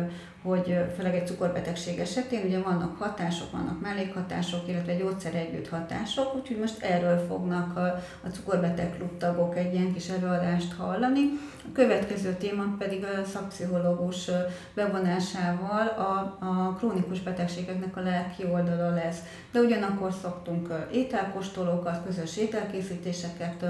hogy 0.47 0.79
főleg 0.97 1.15
egy 1.15 1.27
cukorbetegség 1.27 1.99
esetén 1.99 2.45
ugye 2.45 2.61
vannak 2.61 2.99
hatások, 2.99 3.51
vannak 3.51 3.81
mellékhatások, 3.81 4.69
illetve 4.69 4.95
gyógyszer 4.95 5.35
együtt 5.35 5.69
hatások, 5.69 6.35
úgyhogy 6.37 6.59
most 6.59 6.83
erről 6.83 7.27
fognak 7.29 7.77
a, 7.77 7.87
a 8.25 8.29
cukorbeteg 8.33 8.97
klubtagok 8.97 9.57
egy 9.57 9.75
ilyen 9.75 9.93
kis 9.93 10.09
előadást 10.09 10.73
hallani. 10.75 11.21
A 11.65 11.73
következő 11.73 12.33
téma 12.33 12.65
pedig 12.79 13.05
a 13.05 13.25
szakpszichológus 13.25 14.31
bevonásával 14.75 15.87
a, 15.87 16.37
a 16.47 16.75
krónikus 16.79 17.21
betegségeknek 17.21 17.97
a 17.97 18.01
lelki 18.01 18.45
oldala 18.53 18.95
lesz. 18.95 19.19
De 19.53 19.61
ugyanakkor 19.61 20.13
szoktunk 20.23 20.69
ételkostolókat, 20.93 22.05
közös 22.07 22.37
ételkészítéseket 22.37 23.65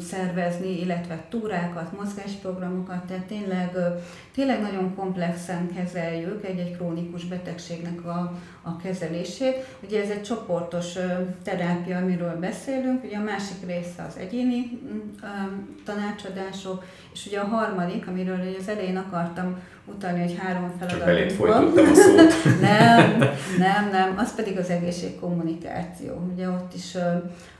szervezni, 0.00 0.80
illetve 0.80 1.24
túrákat, 1.28 1.98
mozgásprogramokat, 1.98 3.04
tehát 3.04 3.24
tényleg, 3.24 3.76
tényleg 4.34 4.60
nagyon 4.60 4.94
komplexen 4.94 5.74
kezeljük 5.74 6.44
egy-egy 6.44 6.76
krónikus 6.76 7.24
betegségnek 7.24 8.04
a, 8.04 8.32
a 8.62 8.76
kezelését. 8.76 9.56
Ugye 9.82 10.02
ez 10.02 10.10
egy 10.10 10.22
csoportos 10.22 10.92
terápia, 11.42 11.96
amiről 11.96 12.38
beszélünk, 12.38 13.04
ugye 13.04 13.16
a 13.16 13.22
másik 13.22 13.66
része 13.66 14.02
az 14.08 14.16
egyéni 14.16 14.80
tanácsadások, 15.84 16.84
és 17.12 17.26
ugye 17.26 17.40
a 17.40 17.46
harmadik, 17.46 18.06
amiről 18.06 18.40
az 18.58 18.68
elején 18.68 18.96
akartam 18.96 19.58
utalni, 19.84 20.20
hogy 20.20 20.38
három 20.38 20.72
feladatunk 20.78 21.36
van. 21.36 21.64
a 21.76 21.94
szót. 21.94 22.60
nem, 22.60 23.18
nem, 23.58 23.88
nem, 23.90 24.14
az 24.16 24.34
pedig 24.34 24.58
az 24.58 24.70
egészségkommunikáció. 24.70 26.28
Ugye 26.32 26.48
ott 26.48 26.74
is 26.74 26.94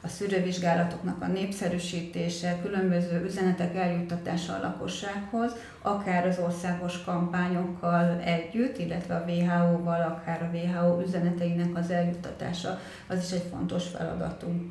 a 0.02 0.08
szűrővizsgálatoknak 0.08 1.22
a 1.22 1.26
népszerűsítése, 1.26 2.58
különböző 2.62 3.24
üzenetek 3.24 3.76
eljuttatása 3.76 4.52
a 4.54 4.60
lakossághoz, 4.62 5.52
akár 5.82 6.26
az 6.26 6.38
országos 6.38 7.04
kampányokkal 7.04 8.20
együtt, 8.24 8.78
illetve 8.78 9.14
a 9.14 9.24
WHO-val, 9.30 10.00
akár 10.00 10.42
a 10.42 10.56
WHO 10.56 11.02
üzeneteinek 11.06 11.76
az 11.76 11.90
eljuttatása, 11.90 12.80
az 13.06 13.22
is 13.24 13.30
egy 13.30 13.48
fontos 13.50 13.84
feladatunk. 13.88 14.62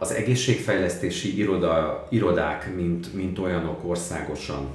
Az 0.00 0.12
egészségfejlesztési 0.12 1.38
iroda, 1.38 2.06
irodák, 2.10 2.74
mint, 2.74 3.14
mint 3.14 3.38
olyanok 3.38 3.88
országosan, 3.88 4.70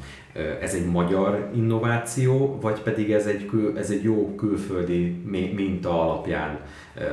ez 0.62 0.74
egy 0.74 0.86
magyar 0.86 1.50
innováció, 1.56 2.60
vagy 2.62 2.82
pedig 2.82 3.12
ez 3.12 3.26
egy, 3.26 3.46
kül, 3.46 3.78
ez 3.78 3.90
egy 3.90 4.04
jó 4.04 4.36
külföldi 4.36 5.22
minta 5.56 6.02
alapján 6.02 6.60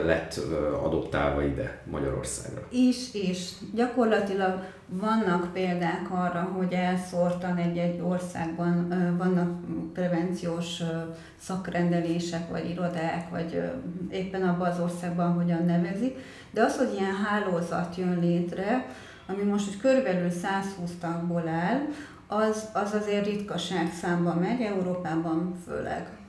lett 0.05 0.41
adoptálva 0.83 1.45
ide 1.45 1.83
Magyarországra? 1.91 2.63
Is, 2.71 3.15
is. 3.15 3.39
Gyakorlatilag 3.75 4.65
vannak 5.01 5.53
példák 5.53 6.11
arra, 6.11 6.41
hogy 6.57 6.73
elszórtan 6.73 7.57
egy-egy 7.57 8.01
országban 8.01 8.89
vannak 9.19 9.61
prevenciós 9.93 10.83
szakrendelések, 11.39 12.49
vagy 12.51 12.71
irodák, 12.71 13.31
vagy 13.31 13.73
éppen 14.11 14.43
abban 14.43 14.69
az 14.69 14.81
országban 14.81 15.33
hogyan 15.33 15.65
nevezik, 15.65 16.19
de 16.51 16.63
az, 16.63 16.77
hogy 16.77 16.93
ilyen 16.93 17.15
hálózat 17.25 17.97
jön 17.97 18.19
létre, 18.21 18.87
ami 19.27 19.43
most 19.43 19.67
hogy 19.67 19.81
körülbelül 19.81 20.31
120 20.31 20.91
tagból 21.01 21.49
áll, 21.49 21.81
az, 22.27 22.69
az 22.73 22.93
azért 22.93 23.27
ritkaság 23.27 23.93
számba 24.01 24.35
megy, 24.35 24.61
Európában 24.61 25.55
főleg. 25.67 26.22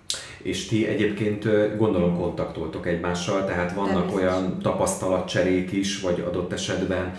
És 0.43 0.67
ti 0.67 0.87
egyébként 0.87 1.47
gondolom 1.77 2.17
kontaktoltok 2.17 2.87
egymással, 2.87 3.45
tehát 3.45 3.73
vannak 3.73 4.15
olyan 4.15 4.59
tapasztalatcserék 4.61 5.71
is, 5.71 6.01
vagy 6.01 6.23
adott 6.27 6.53
esetben 6.53 7.13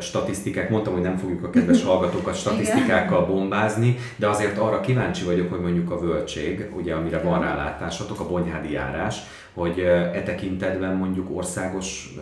statisztikák. 0.00 0.70
Mondtam, 0.70 0.92
hogy 0.92 1.02
nem 1.02 1.16
fogjuk 1.16 1.44
a 1.44 1.50
kedves 1.50 1.82
hallgatókat 1.92 2.36
statisztikákkal 2.36 3.26
bombázni, 3.26 3.96
de 4.16 4.28
azért 4.28 4.58
arra 4.58 4.80
kíváncsi 4.80 5.24
vagyok, 5.24 5.50
hogy 5.50 5.60
mondjuk 5.60 5.90
a 5.90 5.98
völtség, 5.98 6.70
ugye 6.76 6.94
amire 6.94 7.18
van 7.18 7.40
rálátásatok, 7.40 8.20
a 8.20 8.28
bonyhádi 8.28 8.72
járás, 8.72 9.16
hogy 9.54 9.78
e 9.78 10.22
tekintetben 10.24 10.96
mondjuk 10.96 11.36
országos 11.36 12.14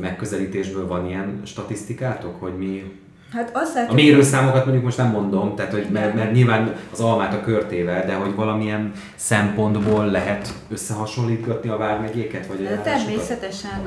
megközelítésből 0.00 0.86
van 0.86 1.06
ilyen 1.06 1.40
statisztikátok, 1.44 2.40
hogy 2.40 2.56
mi 2.56 2.84
Hát 3.32 3.50
azt 3.52 3.74
látjuk, 3.74 3.90
a 3.90 3.94
mérőszámokat 3.94 4.62
mondjuk 4.62 4.84
most 4.84 4.96
nem 4.96 5.10
mondom, 5.10 5.54
tehát 5.54 5.72
hogy 5.72 5.86
mert, 5.90 6.14
mert 6.14 6.32
nyilván 6.32 6.74
az 6.92 7.00
almát 7.00 7.34
a 7.34 7.40
körtével, 7.40 8.06
de 8.06 8.14
hogy 8.14 8.34
valamilyen 8.34 8.92
szempontból 9.14 10.06
lehet 10.06 10.52
összehasonlítgatni 10.68 11.68
a 11.68 11.76
vármegyéket, 11.76 12.46
vagy 12.46 12.58
a 12.60 12.62
járásokat? 12.62 12.92
Természetesen 12.92 13.82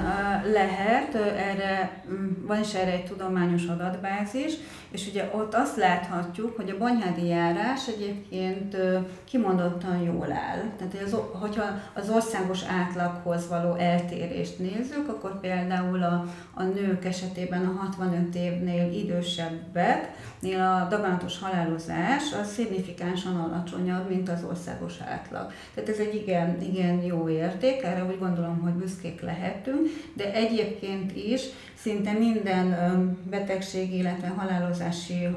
lehet, 0.54 1.16
erre, 1.38 2.04
van 2.48 2.60
is 2.60 2.74
erre 2.74 2.92
egy 2.92 3.06
tudományos 3.06 3.66
adatbázis, 3.66 4.54
és 4.92 5.08
ugye 5.10 5.30
ott 5.34 5.54
azt 5.54 5.78
láthatjuk, 5.78 6.56
hogy 6.56 6.70
a 6.70 6.78
bonyhádi 6.78 7.28
járás 7.28 7.88
egyébként 7.88 8.78
kimondottan 9.24 10.02
jól 10.02 10.32
áll. 10.32 10.64
Tehát, 10.78 11.06
az, 11.06 11.16
hogyha 11.32 11.64
az 11.94 12.10
országos 12.10 12.60
átlaghoz 12.64 13.48
való 13.48 13.76
eltérést 13.76 14.60
nézzük, 14.60 15.08
akkor 15.08 15.40
például 15.40 16.04
a, 16.04 16.26
a 16.54 16.64
nők 16.64 17.06
esetében 17.06 17.66
a 17.66 17.80
65 17.80 18.36
évnél 18.36 18.92
idősebbeknél 19.30 20.62
a 20.62 20.88
daganatos 20.90 21.40
halálozás 21.40 22.34
az 22.42 22.52
szignifikánsan 22.52 23.36
alacsonyabb, 23.36 24.10
mint 24.10 24.30
az 24.30 24.44
országos 24.50 24.94
átlag. 25.08 25.52
Tehát 25.74 25.90
ez 25.90 25.98
egy 25.98 26.16
igen, 26.16 26.62
igen 26.62 27.02
jó 27.04 27.30
érték, 27.30 27.84
erre 27.84 28.06
úgy 28.06 28.20
gondolom, 28.20 28.60
hogy 28.62 28.72
büszkék 28.72 29.22
lehetünk, 29.22 29.88
de 30.14 30.34
egyébként 30.34 31.16
is 31.16 31.42
szinte 31.74 32.12
minden 32.12 33.18
betegség, 33.30 33.94
illetve 33.94 34.28
halálozási 34.28 35.28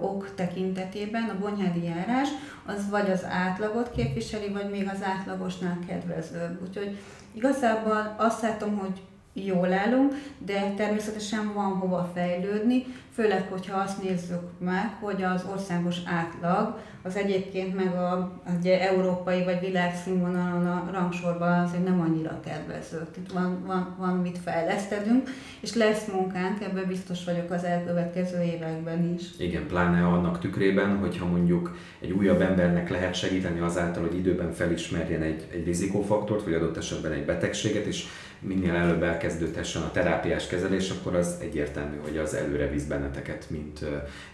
ok 0.00 0.34
tekintetében 0.34 1.28
a 1.28 1.38
bonyhádi 1.38 1.84
járás 1.84 2.28
az 2.66 2.90
vagy 2.90 3.10
az 3.10 3.24
átlagot 3.24 3.90
képviseli, 3.96 4.48
vagy 4.48 4.70
még 4.70 4.90
az 4.92 5.02
átlagosnál 5.02 5.78
kedvezőbb. 5.86 6.62
Úgyhogy 6.68 6.98
igazából 7.32 8.14
azt 8.18 8.42
látom, 8.42 8.78
hogy 8.78 9.00
jól 9.32 9.72
állunk, 9.72 10.14
de 10.38 10.72
természetesen 10.76 11.52
van 11.54 11.70
hova 11.70 12.10
fejlődni, 12.14 12.84
főleg, 13.14 13.48
hogyha 13.50 13.78
azt 13.78 14.02
nézzük 14.02 14.42
meg, 14.58 14.96
hogy 15.00 15.22
az 15.22 15.46
országos 15.52 15.96
átlag 16.04 16.78
az 17.04 17.16
egyébként 17.16 17.76
meg 17.76 17.94
a 17.94 18.42
ugye, 18.58 18.88
európai 18.88 19.44
vagy 19.44 19.60
világszínvonalon 19.60 20.66
a 20.66 20.88
rangsorban 20.92 21.64
azért 21.64 21.84
nem 21.84 22.00
annyira 22.00 22.40
kedvező. 22.44 23.06
Itt 23.16 23.32
van, 23.32 23.62
van, 23.66 23.96
van 23.98 24.16
mit 24.16 24.38
fejlesztedünk, 24.38 25.30
és 25.60 25.74
lesz 25.74 26.06
munkánk, 26.12 26.62
ebben 26.62 26.84
biztos 26.88 27.24
vagyok 27.24 27.50
az 27.50 27.64
elkövetkező 27.64 28.42
években 28.42 29.14
is. 29.14 29.22
Igen, 29.38 29.66
pláne 29.66 30.06
annak 30.06 30.38
tükrében, 30.38 30.98
hogyha 30.98 31.26
mondjuk 31.26 31.76
egy 32.00 32.10
újabb 32.10 32.40
embernek 32.40 32.90
lehet 32.90 33.14
segíteni 33.14 33.60
azáltal, 33.60 34.02
hogy 34.02 34.16
időben 34.16 34.52
felismerjen 34.52 35.22
egy, 35.22 35.46
egy 35.52 35.64
rizikófaktort, 35.64 36.44
vagy 36.44 36.54
adott 36.54 36.76
esetben 36.76 37.12
egy 37.12 37.24
betegséget, 37.24 37.86
és 37.86 38.04
minél 38.42 38.74
előbb 38.74 39.02
elkezdődhessen 39.02 39.82
a 39.82 39.90
terápiás 39.90 40.46
kezelés, 40.46 40.90
akkor 40.90 41.14
az 41.14 41.36
egyértelmű, 41.40 41.96
hogy 42.02 42.16
az 42.16 42.34
előre 42.34 42.68
visz 42.68 42.84
benneteket, 42.84 43.46
mint, 43.50 43.84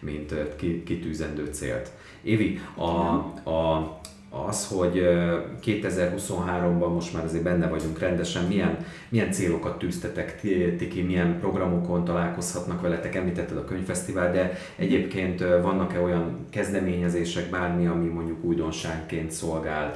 mint 0.00 0.34
kitűzendő 0.84 1.46
célt. 1.52 1.90
Évi, 2.22 2.60
a, 2.74 2.86
a, 3.50 4.00
az, 4.30 4.66
hogy 4.66 5.02
2023-ban 5.64 6.92
most 6.94 7.12
már 7.12 7.24
azért 7.24 7.42
benne 7.42 7.68
vagyunk 7.68 7.98
rendesen, 7.98 8.44
milyen, 8.44 8.76
milyen 9.08 9.32
célokat 9.32 9.78
tűztetek 9.78 10.40
ti 10.76 10.88
ki, 10.88 11.02
milyen 11.02 11.38
programokon 11.40 12.04
találkozhatnak 12.04 12.80
veletek, 12.80 13.14
említetted 13.14 13.56
a 13.56 13.64
könyvfesztivál, 13.64 14.32
de 14.32 14.52
egyébként 14.76 15.40
vannak-e 15.40 16.00
olyan 16.00 16.46
kezdeményezések, 16.50 17.50
bármi, 17.50 17.86
ami 17.86 18.06
mondjuk 18.08 18.44
újdonságként 18.44 19.30
szolgál 19.30 19.94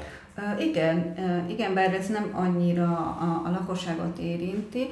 igen, 0.59 1.15
igen, 1.49 1.75
bár 1.75 1.95
ez 1.95 2.09
nem 2.09 2.31
annyira 2.33 2.89
a, 3.21 3.43
a 3.45 3.51
lakosságot 3.51 4.19
érinti, 4.19 4.89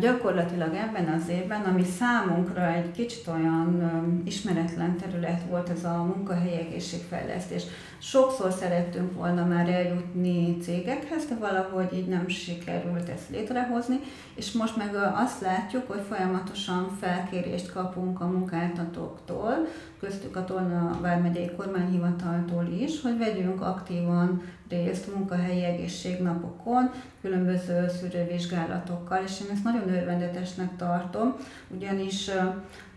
gyakorlatilag 0.00 0.74
ebben 0.74 1.08
az 1.08 1.28
évben, 1.28 1.60
ami 1.60 1.84
számunkra 1.84 2.72
egy 2.72 2.90
kicsit 2.90 3.26
olyan 3.26 4.22
ismeretlen 4.24 4.96
terület 4.96 5.42
volt, 5.48 5.68
ez 5.68 5.84
a 5.84 6.02
munkahelyi 6.14 6.54
egészségfejlesztés. 6.54 7.62
Sokszor 7.98 8.52
szerettünk 8.52 9.14
volna 9.14 9.44
már 9.44 9.68
eljutni 9.68 10.56
cégekhez, 10.56 11.26
de 11.26 11.34
valahogy 11.34 11.88
így 11.94 12.06
nem 12.06 12.28
sikerült 12.28 13.08
ezt 13.08 13.30
létrehozni, 13.30 14.00
és 14.34 14.52
most 14.52 14.76
meg 14.76 14.94
azt 15.14 15.40
látjuk, 15.40 15.90
hogy 15.90 16.02
folyamatosan 16.08 16.96
felkérést 17.00 17.72
kapunk 17.72 18.20
a 18.20 18.26
munkáltatóktól, 18.26 19.66
köztük 20.00 20.36
a 20.36 20.44
Tolna 20.44 20.98
Vármegyei 21.00 21.50
Kormányhivataltól 21.56 22.66
is, 22.80 23.00
hogy 23.02 23.18
vegyünk 23.18 23.60
aktívan 23.60 24.42
részt 24.68 25.14
munkahelyi 25.14 25.64
egészségnapokon, 25.64 26.90
különböző 27.20 27.88
szűrővizsgálatokkal, 27.88 29.22
és 29.24 29.40
én 29.40 29.52
ezt 29.52 29.64
nagyon 29.64 29.88
örvendetesnek 29.88 30.76
tartom, 30.76 31.36
ugyanis 31.68 32.30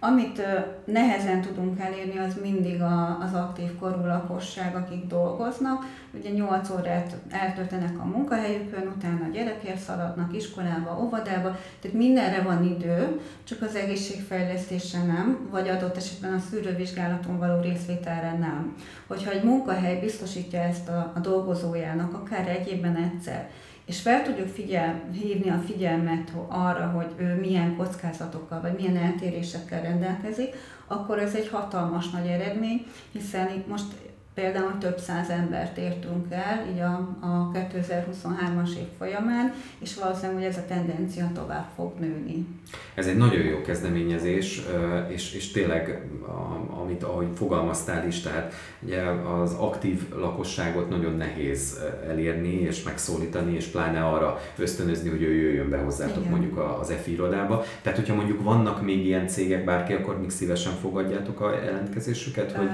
amit 0.04 0.42
nehezen 0.86 1.42
tudunk 1.42 1.80
elérni, 1.80 2.18
az 2.18 2.36
mindig 2.42 2.82
az 3.26 3.34
aktív 3.34 3.78
korú 3.80 4.06
lakosság, 4.06 4.76
akik 4.76 5.06
dolgoznak. 5.06 5.86
Ugye 6.14 6.30
8 6.30 6.70
órát 6.70 7.16
eltöltenek 7.30 8.00
a 8.00 8.06
munkahelyükön, 8.06 8.94
utána 8.96 9.26
a 9.26 9.34
gyerekért 9.34 9.80
szaladnak 9.80 10.36
iskolába, 10.36 11.00
óvodába, 11.04 11.58
tehát 11.80 11.98
mindenre 11.98 12.42
van 12.42 12.64
idő, 12.64 13.20
csak 13.44 13.62
az 13.62 13.76
egészségfejlesztésre 13.76 15.04
nem, 15.04 15.48
vagy 15.52 15.70
adott 15.70 15.98
esetben 15.98 16.34
a 16.34 16.40
szűrővizsgálaton 16.50 17.38
való 17.38 17.62
részvételre 17.62 18.38
nem. 18.38 18.76
Hogyha 19.08 19.32
egy 19.32 19.44
munkahely 19.44 20.00
biztosítja 20.00 20.60
ezt 20.60 20.90
a, 20.90 21.12
a 21.16 21.20
dolgozójának, 21.20 22.14
akár 22.14 22.48
egy 22.48 22.68
évben 22.68 22.96
egyszer, 22.96 23.50
és 23.86 24.02
fel 24.02 24.24
tudjuk 24.24 24.48
figyel, 24.48 25.02
hívni 25.12 25.50
a 25.50 25.64
figyelmet 25.66 26.32
arra, 26.48 26.88
hogy 26.88 27.12
ő 27.18 27.40
milyen 27.40 27.76
kockázatokkal 27.76 28.62
vagy 28.62 28.74
milyen 28.74 28.98
eltérésekkel 28.98 29.82
rendelkezik, 29.82 30.56
akkor 30.88 31.20
ez 31.20 31.36
egy 31.36 31.50
hatalmas 31.50 32.10
nagy 32.10 32.28
eredmény, 32.28 32.86
hiszen 33.12 33.50
itt 33.56 33.68
most 33.68 33.94
például 34.34 34.78
több 34.78 34.98
száz 34.98 35.30
embert 35.30 35.78
értünk 35.78 36.26
el 36.30 36.68
így 36.72 36.80
a, 36.80 37.18
a 37.20 37.52
2023-as 37.54 38.78
év 38.78 38.88
folyamán, 38.98 39.54
és 39.80 39.96
valószínűleg, 39.96 40.36
hogy 40.36 40.48
ez 40.48 40.58
a 40.58 40.66
tendencia 40.68 41.32
tovább 41.34 41.68
fog 41.76 41.92
nőni. 42.00 42.46
Ez 42.94 43.08
egy 43.08 43.18
nagyon 43.18 43.42
jó 43.42 43.62
kezdeményezés, 43.62 44.62
és, 45.08 45.34
és 45.34 45.52
tényleg, 45.52 46.08
amit 46.82 47.04
ahogy 47.04 47.28
fogalmaztál 47.36 48.08
is, 48.08 48.22
tehát 48.22 48.54
ugye 48.80 49.02
az 49.42 49.54
aktív 49.54 50.14
lakosságot 50.16 50.90
nagyon 50.90 51.18
nehéz 51.18 51.80
elérni 52.08 52.54
és 52.54 52.84
megszólítani, 52.84 53.56
és 53.56 53.66
pláne 53.66 54.06
arra 54.06 54.40
ösztönözni, 54.58 55.10
hogy 55.10 55.22
ő 55.22 55.34
jöjjön 55.34 55.70
be 55.70 55.78
hozzátok 55.78 56.18
Igen. 56.18 56.30
mondjuk 56.30 56.58
az 56.80 56.90
EFI 56.90 57.12
irodába. 57.12 57.64
Tehát, 57.82 57.98
hogyha 57.98 58.16
mondjuk 58.16 58.44
vannak 58.44 58.82
még 58.82 59.06
ilyen 59.06 59.28
cégek, 59.28 59.66
bárki, 59.66 59.94
akkor 59.94 60.20
még 60.20 60.30
szívesen 60.30 60.74
fogadjátok 60.74 61.42
a 61.42 61.56
jelentkezésüket? 61.64 62.52
Hogy... 62.52 62.70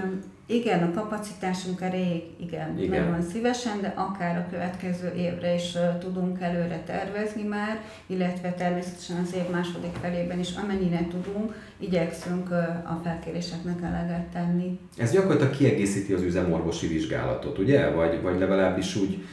Igen, 0.49 0.83
a 0.83 0.93
kapacitásunk 0.93 1.81
elég, 1.81 2.23
igen, 2.39 2.79
igen, 2.79 3.05
nagyon 3.05 3.21
szívesen, 3.21 3.81
de 3.81 3.93
akár 3.95 4.37
a 4.37 4.49
következő 4.49 5.13
évre 5.17 5.53
is 5.53 5.75
uh, 5.75 5.97
tudunk 5.97 6.41
előre 6.41 6.83
tervezni 6.85 7.43
már, 7.43 7.81
illetve 8.05 8.53
természetesen 8.53 9.17
az 9.23 9.33
év 9.33 9.49
második 9.51 9.95
felében 10.01 10.39
is, 10.39 10.55
amennyire 10.63 11.07
tudunk, 11.09 11.55
igyekszünk 11.79 12.49
uh, 12.49 12.57
a 12.91 12.99
felkéréseknek 13.03 13.81
eleget 13.81 14.25
tenni. 14.25 14.79
Ez 14.97 15.11
gyakorlatilag 15.11 15.55
kiegészíti 15.55 16.13
az 16.13 16.21
üzemorvosi 16.21 16.87
vizsgálatot, 16.87 17.57
ugye? 17.57 17.89
Vagy, 17.89 18.21
vagy 18.21 18.39
legalábbis 18.39 18.95
úgy... 18.95 19.25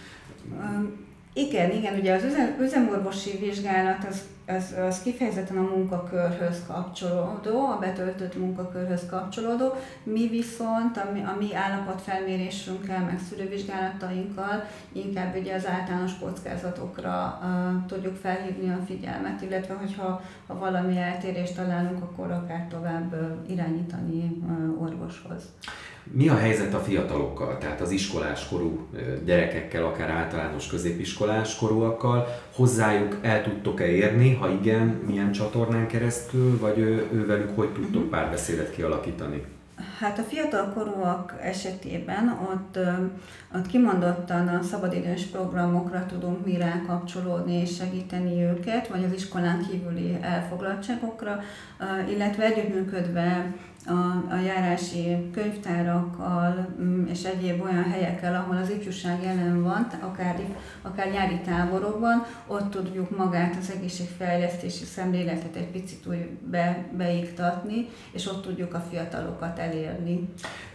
Um, 0.51 1.03
igen, 1.33 1.71
igen, 1.71 1.99
ugye 1.99 2.15
az 2.15 2.25
üzem, 2.25 2.57
üzemorvosi 2.61 3.39
vizsgálat 3.39 4.07
az, 4.11 4.23
az, 4.47 4.75
az 4.89 5.03
kifejezetten 5.03 5.57
a 5.57 5.75
munkakörhöz 5.77 6.63
kapcsolódó, 6.67 7.67
a 7.67 7.79
betöltött 7.81 8.39
munkakörhöz 8.39 9.07
kapcsolódó, 9.11 9.73
mi 10.03 10.29
viszont 10.29 10.97
a 10.97 11.11
mi, 11.13 11.21
a 11.21 11.37
mi 11.39 11.55
állapotfelmérésünkkel, 11.55 13.05
meg 13.05 13.21
szűrővizsgálatainkkal 13.29 14.65
inkább 14.93 15.37
ugye 15.37 15.55
az 15.55 15.67
általános 15.67 16.19
kockázatokra 16.19 17.41
uh, 17.43 17.87
tudjuk 17.87 18.17
felhívni 18.17 18.71
a 18.71 18.85
figyelmet, 18.87 19.43
illetve 19.43 19.75
hogyha 19.75 20.23
ha 20.47 20.59
valami 20.59 20.97
eltérést 20.97 21.55
találunk, 21.55 22.03
akkor 22.03 22.31
akár 22.31 22.67
tovább 22.71 23.13
uh, 23.13 23.51
irányítani 23.51 24.43
uh, 24.43 24.83
orvoshoz. 24.83 25.43
Mi 26.13 26.29
a 26.29 26.37
helyzet 26.37 26.75
a 26.75 26.79
fiatalokkal, 26.79 27.59
tehát 27.59 27.81
az 27.81 27.91
iskolás 27.91 28.49
korú 28.49 28.89
gyerekekkel, 29.25 29.85
akár 29.85 30.11
általános 30.11 30.67
középiskolás 30.67 31.57
korúakkal? 31.57 32.27
Hozzájuk 32.55 33.19
el 33.23 33.43
tudtok-e 33.43 33.87
érni, 33.87 34.35
ha 34.35 34.49
igen, 34.49 34.87
milyen 34.87 35.33
csatornán 35.33 35.87
keresztül, 35.87 36.59
vagy 36.59 36.79
ő, 36.79 37.09
ővelük 37.13 37.57
hogy 37.57 37.69
tudtok 37.69 38.03
mhm. 38.03 38.11
párbeszédet 38.11 38.71
kialakítani? 38.71 39.45
Hát 39.99 40.19
a 40.19 40.23
fiatalkorúak 40.23 41.35
esetében 41.43 42.29
ott, 42.53 42.79
ott 43.55 43.67
kimondottan 43.67 44.49
a 44.49 44.63
szabadidős 44.63 45.23
programokra 45.25 46.07
tudunk 46.07 46.45
mi 46.45 46.57
rákapcsolódni 46.57 47.55
és 47.55 47.75
segíteni 47.77 48.43
őket, 48.43 48.89
vagy 48.89 49.05
az 49.05 49.13
iskolán 49.13 49.67
kívüli 49.71 50.19
elfoglaltságokra, 50.21 51.41
illetve 52.09 52.45
együttműködve 52.45 53.55
a, 53.87 54.33
a 54.35 54.37
járási 54.45 55.31
könyvtárakkal 55.33 56.69
mm, 56.81 57.07
és 57.07 57.25
egyéb 57.25 57.63
olyan 57.63 57.91
helyekkel, 57.91 58.35
ahol 58.35 58.57
az 58.57 58.71
ifjúság 58.71 59.23
jelen 59.23 59.63
van, 59.63 59.87
akár, 60.01 60.41
akár 60.83 61.11
nyári 61.11 61.41
táborokban, 61.41 62.27
ott 62.47 62.71
tudjuk 62.71 63.17
magát 63.17 63.57
az 63.61 63.71
egészségfejlesztési 63.71 64.85
szemléletet 64.85 65.57
egy 65.57 65.71
picit 65.71 66.07
úgy 66.07 66.29
be, 66.51 66.85
beiktatni, 66.97 67.89
és 68.13 68.27
ott 68.27 68.43
tudjuk 68.43 68.75
a 68.75 68.85
fiatalokat 68.91 69.59
elérni. 69.59 69.84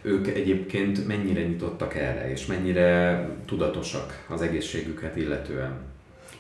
Ők 0.02 0.28
egyébként 0.28 1.08
mennyire 1.08 1.42
nyitottak 1.42 1.96
erre, 1.96 2.32
és 2.32 2.46
mennyire 2.46 3.20
tudatosak 3.46 4.26
az 4.30 4.42
egészségüket 4.42 5.16
illetően? 5.16 5.90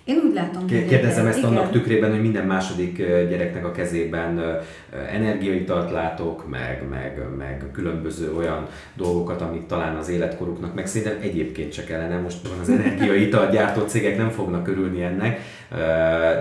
Én 0.09 0.21
úgy 0.27 0.33
látom, 0.33 0.61
hogy 0.61 0.85
Kérdezem 0.85 1.25
ezt 1.25 1.37
igen. 1.37 1.49
annak 1.49 1.71
tükrében, 1.71 2.11
hogy 2.11 2.21
minden 2.21 2.45
második 2.45 2.97
gyereknek 2.97 3.65
a 3.65 3.71
kezében 3.71 4.59
energiaitalt 5.11 5.91
látok, 5.91 6.49
meg, 6.49 6.83
meg, 6.89 7.21
meg 7.37 7.65
különböző 7.71 8.33
olyan 8.33 8.67
dolgokat, 8.95 9.41
amik 9.41 9.65
talán 9.65 9.95
az 9.95 10.09
életkoruknak, 10.09 10.75
meg 10.75 10.87
szerintem 10.87 11.17
egyébként 11.21 11.73
se 11.73 11.83
kellene, 11.83 12.19
most 12.19 12.47
van 12.47 12.59
az 12.59 12.69
energiaital 12.79 13.49
gyártó 13.49 13.81
cégek 13.81 14.17
nem 14.17 14.29
fognak 14.29 14.67
örülni 14.67 15.01
ennek, 15.01 15.39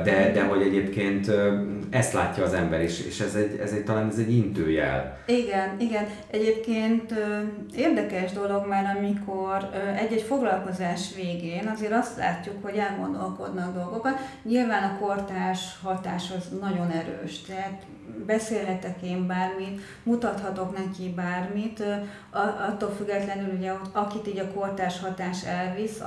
de, 0.04 0.30
de 0.34 0.44
hogy 0.44 0.62
egyébként 0.62 1.30
ezt 1.90 2.12
látja 2.12 2.44
az 2.44 2.52
ember, 2.52 2.80
és, 2.80 3.06
és 3.06 3.20
ez, 3.20 3.34
egy, 3.34 3.58
ez 3.62 3.72
egy, 3.72 3.84
talán 3.84 4.08
ez 4.08 4.18
egy 4.18 4.32
intőjel. 4.32 5.18
Igen, 5.26 5.80
igen. 5.80 6.06
Egyébként 6.30 7.14
érdekes 7.76 8.32
dolog, 8.32 8.66
mert 8.68 8.96
amikor 8.98 9.70
egy-egy 9.96 10.22
foglalkozás 10.22 11.14
végén 11.14 11.66
azért 11.74 11.92
azt 11.92 12.16
látjuk, 12.16 12.56
hogy 12.62 12.76
elgondolkodnak 12.76 13.74
dolgokat. 13.74 14.18
Nyilván 14.42 14.82
a 14.82 14.98
kortárs 14.98 15.78
hatás 15.82 16.30
az 16.36 16.58
nagyon 16.60 16.90
erős, 16.90 17.40
tehát 17.42 17.82
beszélhetek 18.26 19.02
én 19.02 19.26
bármit, 19.26 19.80
mutathatok 20.02 20.76
neki 20.76 21.12
bármit, 21.16 21.84
attól 22.68 22.90
függetlenül 22.90 23.54
ugye 23.56 23.72
akit 23.92 24.28
így 24.28 24.38
a 24.38 24.52
kortárs 24.52 25.00
hatás 25.00 25.44
elvisz, 25.44 26.00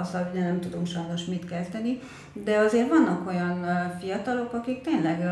azzal 0.00 0.28
ugye 0.32 0.42
nem 0.42 0.60
tudunk 0.60 0.86
sajnos 0.86 1.24
mit 1.24 1.48
kezdeni, 1.48 2.00
de 2.32 2.58
azért 2.58 2.88
vannak 2.88 3.28
olyan 3.28 3.66
fiatalok, 4.00 4.52
akik 4.52 4.82
tényleg 4.82 5.24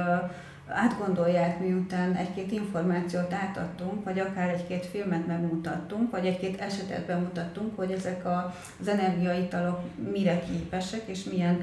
átgondolják, 0.75 1.61
miután 1.61 2.15
egy-két 2.15 2.53
információt 2.53 3.33
átadtunk, 3.33 4.05
vagy 4.05 4.19
akár 4.19 4.49
egy-két 4.49 4.87
filmet 4.87 5.27
megmutattunk, 5.27 6.11
vagy 6.11 6.27
egy-két 6.27 6.61
esetet 6.61 7.07
bemutattunk, 7.07 7.77
hogy 7.77 7.91
ezek 7.91 8.27
az 8.81 8.89
energiaitalok 8.89 9.81
mire 10.13 10.41
képesek, 10.41 11.03
és 11.07 11.25
milyen 11.25 11.61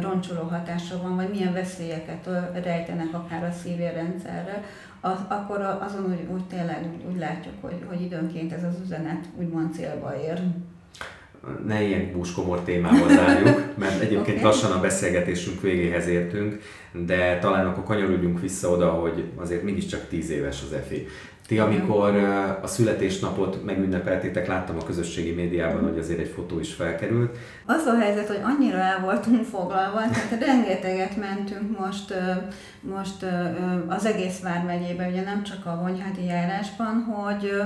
roncsoló 0.00 0.42
hatása 0.42 1.02
van, 1.02 1.16
vagy 1.16 1.30
milyen 1.30 1.52
veszélyeket 1.52 2.28
rejtenek 2.64 3.14
akár 3.14 3.44
a 3.44 3.52
szívérrendszerre, 3.62 4.64
akkor 5.28 5.60
azon 5.60 6.04
úgy, 6.04 6.26
úgy 6.32 6.44
tényleg 6.44 6.86
úgy, 6.92 7.12
úgy 7.12 7.18
látjuk, 7.18 7.54
hogy, 7.60 7.84
hogy 7.88 8.00
időnként 8.00 8.52
ez 8.52 8.64
az 8.64 8.80
üzenet 8.84 9.24
úgymond 9.38 9.74
célba 9.74 10.20
ér 10.20 10.42
ne 11.66 11.82
ilyen 11.82 12.12
búskomor 12.12 12.60
témával 12.60 13.08
zárjuk, 13.08 13.64
mert 13.76 14.00
egyébként 14.00 14.38
okay. 14.38 14.42
lassan 14.42 14.72
a 14.72 14.80
beszélgetésünk 14.80 15.60
végéhez 15.60 16.06
értünk, 16.06 16.60
de 16.92 17.38
talán 17.38 17.66
akkor 17.66 17.84
kanyarodjunk 17.84 18.40
vissza 18.40 18.68
oda, 18.68 18.90
hogy 18.90 19.24
azért 19.36 19.62
mégiscsak 19.62 20.08
tíz 20.08 20.30
éves 20.30 20.62
az 20.66 20.72
EFI. 20.72 21.06
Ti, 21.46 21.58
amikor 21.58 22.14
a 22.62 22.66
születésnapot 22.66 23.64
megünnepeltétek, 23.64 24.46
láttam 24.46 24.76
a 24.76 24.84
közösségi 24.84 25.30
médiában, 25.30 25.82
hogy 25.82 25.98
azért 25.98 26.18
egy 26.18 26.32
fotó 26.34 26.58
is 26.58 26.74
felkerült. 26.74 27.36
Az 27.66 27.84
a 27.86 27.98
helyzet, 27.98 28.26
hogy 28.26 28.40
annyira 28.42 28.76
el 28.76 29.00
voltunk 29.00 29.44
foglalva, 29.44 29.98
tehát 29.98 30.44
rengeteget 30.44 31.16
mentünk 31.16 31.78
most, 31.78 32.14
most 32.80 33.26
az 33.88 34.04
egész 34.04 34.40
Vármegyében, 34.40 35.10
ugye 35.10 35.22
nem 35.22 35.42
csak 35.42 35.66
a 35.66 35.78
Vonyhádi 35.82 36.24
járásban, 36.24 37.02
hogy 37.02 37.62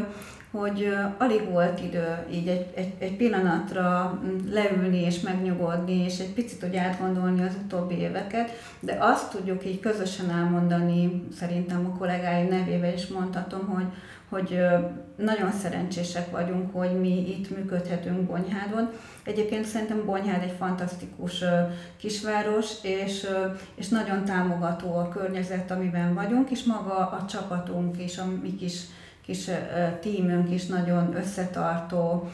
hogy 0.59 0.95
alig 1.19 1.51
volt 1.51 1.81
idő 1.81 2.27
így 2.33 2.49
egy, 2.49 2.67
egy, 2.75 2.93
egy 2.99 3.17
pillanatra 3.17 4.19
mm, 4.25 4.53
leülni 4.53 5.03
és 5.03 5.21
megnyugodni, 5.21 6.05
és 6.05 6.19
egy 6.19 6.33
picit 6.33 6.61
hogy 6.61 6.77
átgondolni 6.77 7.43
az 7.43 7.59
utóbbi 7.65 7.99
éveket, 7.99 8.51
de 8.81 8.97
azt 9.01 9.31
tudjuk 9.31 9.67
így 9.67 9.81
közösen 9.81 10.31
elmondani, 10.31 11.27
szerintem 11.39 11.87
a 11.87 11.99
kollégáim 11.99 12.49
nevével 12.49 12.93
is 12.93 13.07
mondhatom, 13.07 13.67
hogy, 13.67 13.87
hogy 14.29 14.61
nagyon 15.17 15.53
szerencsések 15.53 16.31
vagyunk, 16.31 16.75
hogy 16.75 17.01
mi 17.01 17.29
itt 17.29 17.57
működhetünk 17.57 18.21
Bonyhádon. 18.21 18.89
Egyébként 19.25 19.65
szerintem 19.65 20.05
Bonyhád 20.05 20.43
egy 20.43 20.55
fantasztikus 20.59 21.45
kisváros, 21.97 22.71
és, 22.83 23.27
és 23.75 23.89
nagyon 23.89 24.25
támogató 24.25 24.97
a 24.97 25.09
környezet, 25.09 25.71
amiben 25.71 26.15
vagyunk, 26.15 26.51
és 26.51 26.65
maga 26.65 26.97
a 26.97 27.25
csapatunk 27.29 27.97
és 27.97 28.19
a 28.19 28.25
mi 28.43 28.55
kis 28.55 28.81
kis 29.27 29.51
tímünk 30.01 30.51
is 30.51 30.67
nagyon 30.67 31.17
összetartó, 31.17 32.31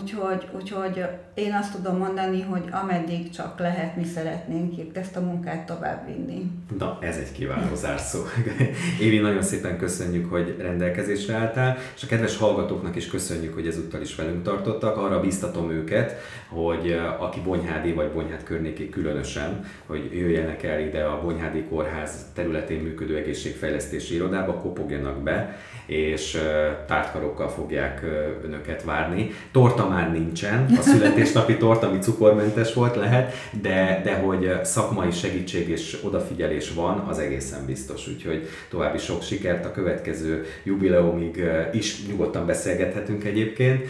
Úgyhogy, 0.00 0.48
úgyhogy 0.56 1.04
én 1.38 1.54
azt 1.54 1.72
tudom 1.72 1.98
mondani, 1.98 2.42
hogy 2.42 2.62
ameddig 2.70 3.30
csak 3.30 3.58
lehet, 3.58 3.96
mi 3.96 4.04
szeretnénk 4.04 4.78
itt 4.78 4.96
ezt 4.96 5.16
a 5.16 5.20
munkát 5.20 5.66
továbbvinni. 5.66 6.50
Na, 6.78 6.98
ez 7.00 7.16
egy 7.16 7.32
kiváló 7.32 7.74
zárszó. 7.74 8.18
Évi, 9.00 9.18
nagyon 9.18 9.42
szépen 9.42 9.78
köszönjük, 9.78 10.30
hogy 10.30 10.56
rendelkezésre 10.58 11.34
álltál, 11.34 11.76
és 11.96 12.02
a 12.02 12.06
kedves 12.06 12.36
hallgatóknak 12.36 12.96
is 12.96 13.06
köszönjük, 13.06 13.54
hogy 13.54 13.66
ezúttal 13.66 14.00
is 14.00 14.14
velünk 14.14 14.42
tartottak. 14.42 14.96
Arra 14.96 15.20
biztatom 15.20 15.70
őket, 15.70 16.16
hogy 16.48 17.00
aki 17.18 17.40
Bonyhádi 17.40 17.92
vagy 17.92 18.10
Bonyhád 18.10 18.42
környéké 18.42 18.88
különösen, 18.88 19.64
hogy 19.86 20.10
jöjjenek 20.12 20.62
el 20.62 20.80
ide 20.80 21.04
a 21.04 21.20
Bonyhádi 21.22 21.62
Kórház 21.62 22.26
területén 22.34 22.80
működő 22.80 23.16
egészségfejlesztési 23.16 24.14
irodába, 24.14 24.54
kopogjanak 24.54 25.22
be, 25.22 25.56
és 25.86 26.38
tártkarokkal 26.86 27.48
fogják 27.48 28.04
önöket 28.44 28.84
várni. 28.84 29.30
Torta 29.52 29.88
már 29.88 30.12
nincsen, 30.12 30.66
a 30.78 30.82
születésnapi 31.28 31.56
torta, 31.56 31.88
ami 31.88 31.98
cukormentes 31.98 32.74
volt, 32.74 32.96
lehet, 32.96 33.34
de, 33.62 34.00
de 34.04 34.14
hogy 34.14 34.64
szakmai 34.64 35.10
segítség 35.10 35.68
és 35.68 35.98
odafigyelés 36.02 36.72
van, 36.72 36.98
az 36.98 37.18
egészen 37.18 37.66
biztos. 37.66 38.08
Úgyhogy 38.08 38.48
további 38.70 38.98
sok 38.98 39.22
sikert 39.22 39.64
a 39.64 39.72
következő 39.72 40.44
jubileumig 40.64 41.44
is 41.72 42.06
nyugodtan 42.06 42.46
beszélgethetünk 42.46 43.24
egyébként. 43.24 43.84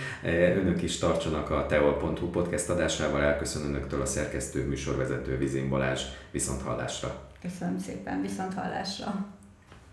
Önök 0.56 0.82
is 0.82 0.98
tartsanak 0.98 1.50
a 1.50 1.66
teol.hu 1.68 2.30
podcast 2.30 2.68
adásával. 2.68 3.22
Elköszön 3.22 3.64
önöktől 3.64 4.00
a 4.00 4.06
szerkesztő 4.06 4.66
műsorvezető 4.66 5.36
Vizin 5.38 5.68
Balázs. 5.68 6.02
Viszont 6.30 6.62
hallásra! 6.62 7.26
Köszönöm 7.42 7.78
szépen, 7.78 8.22
viszont 8.22 8.54
hallásra! 8.54 9.37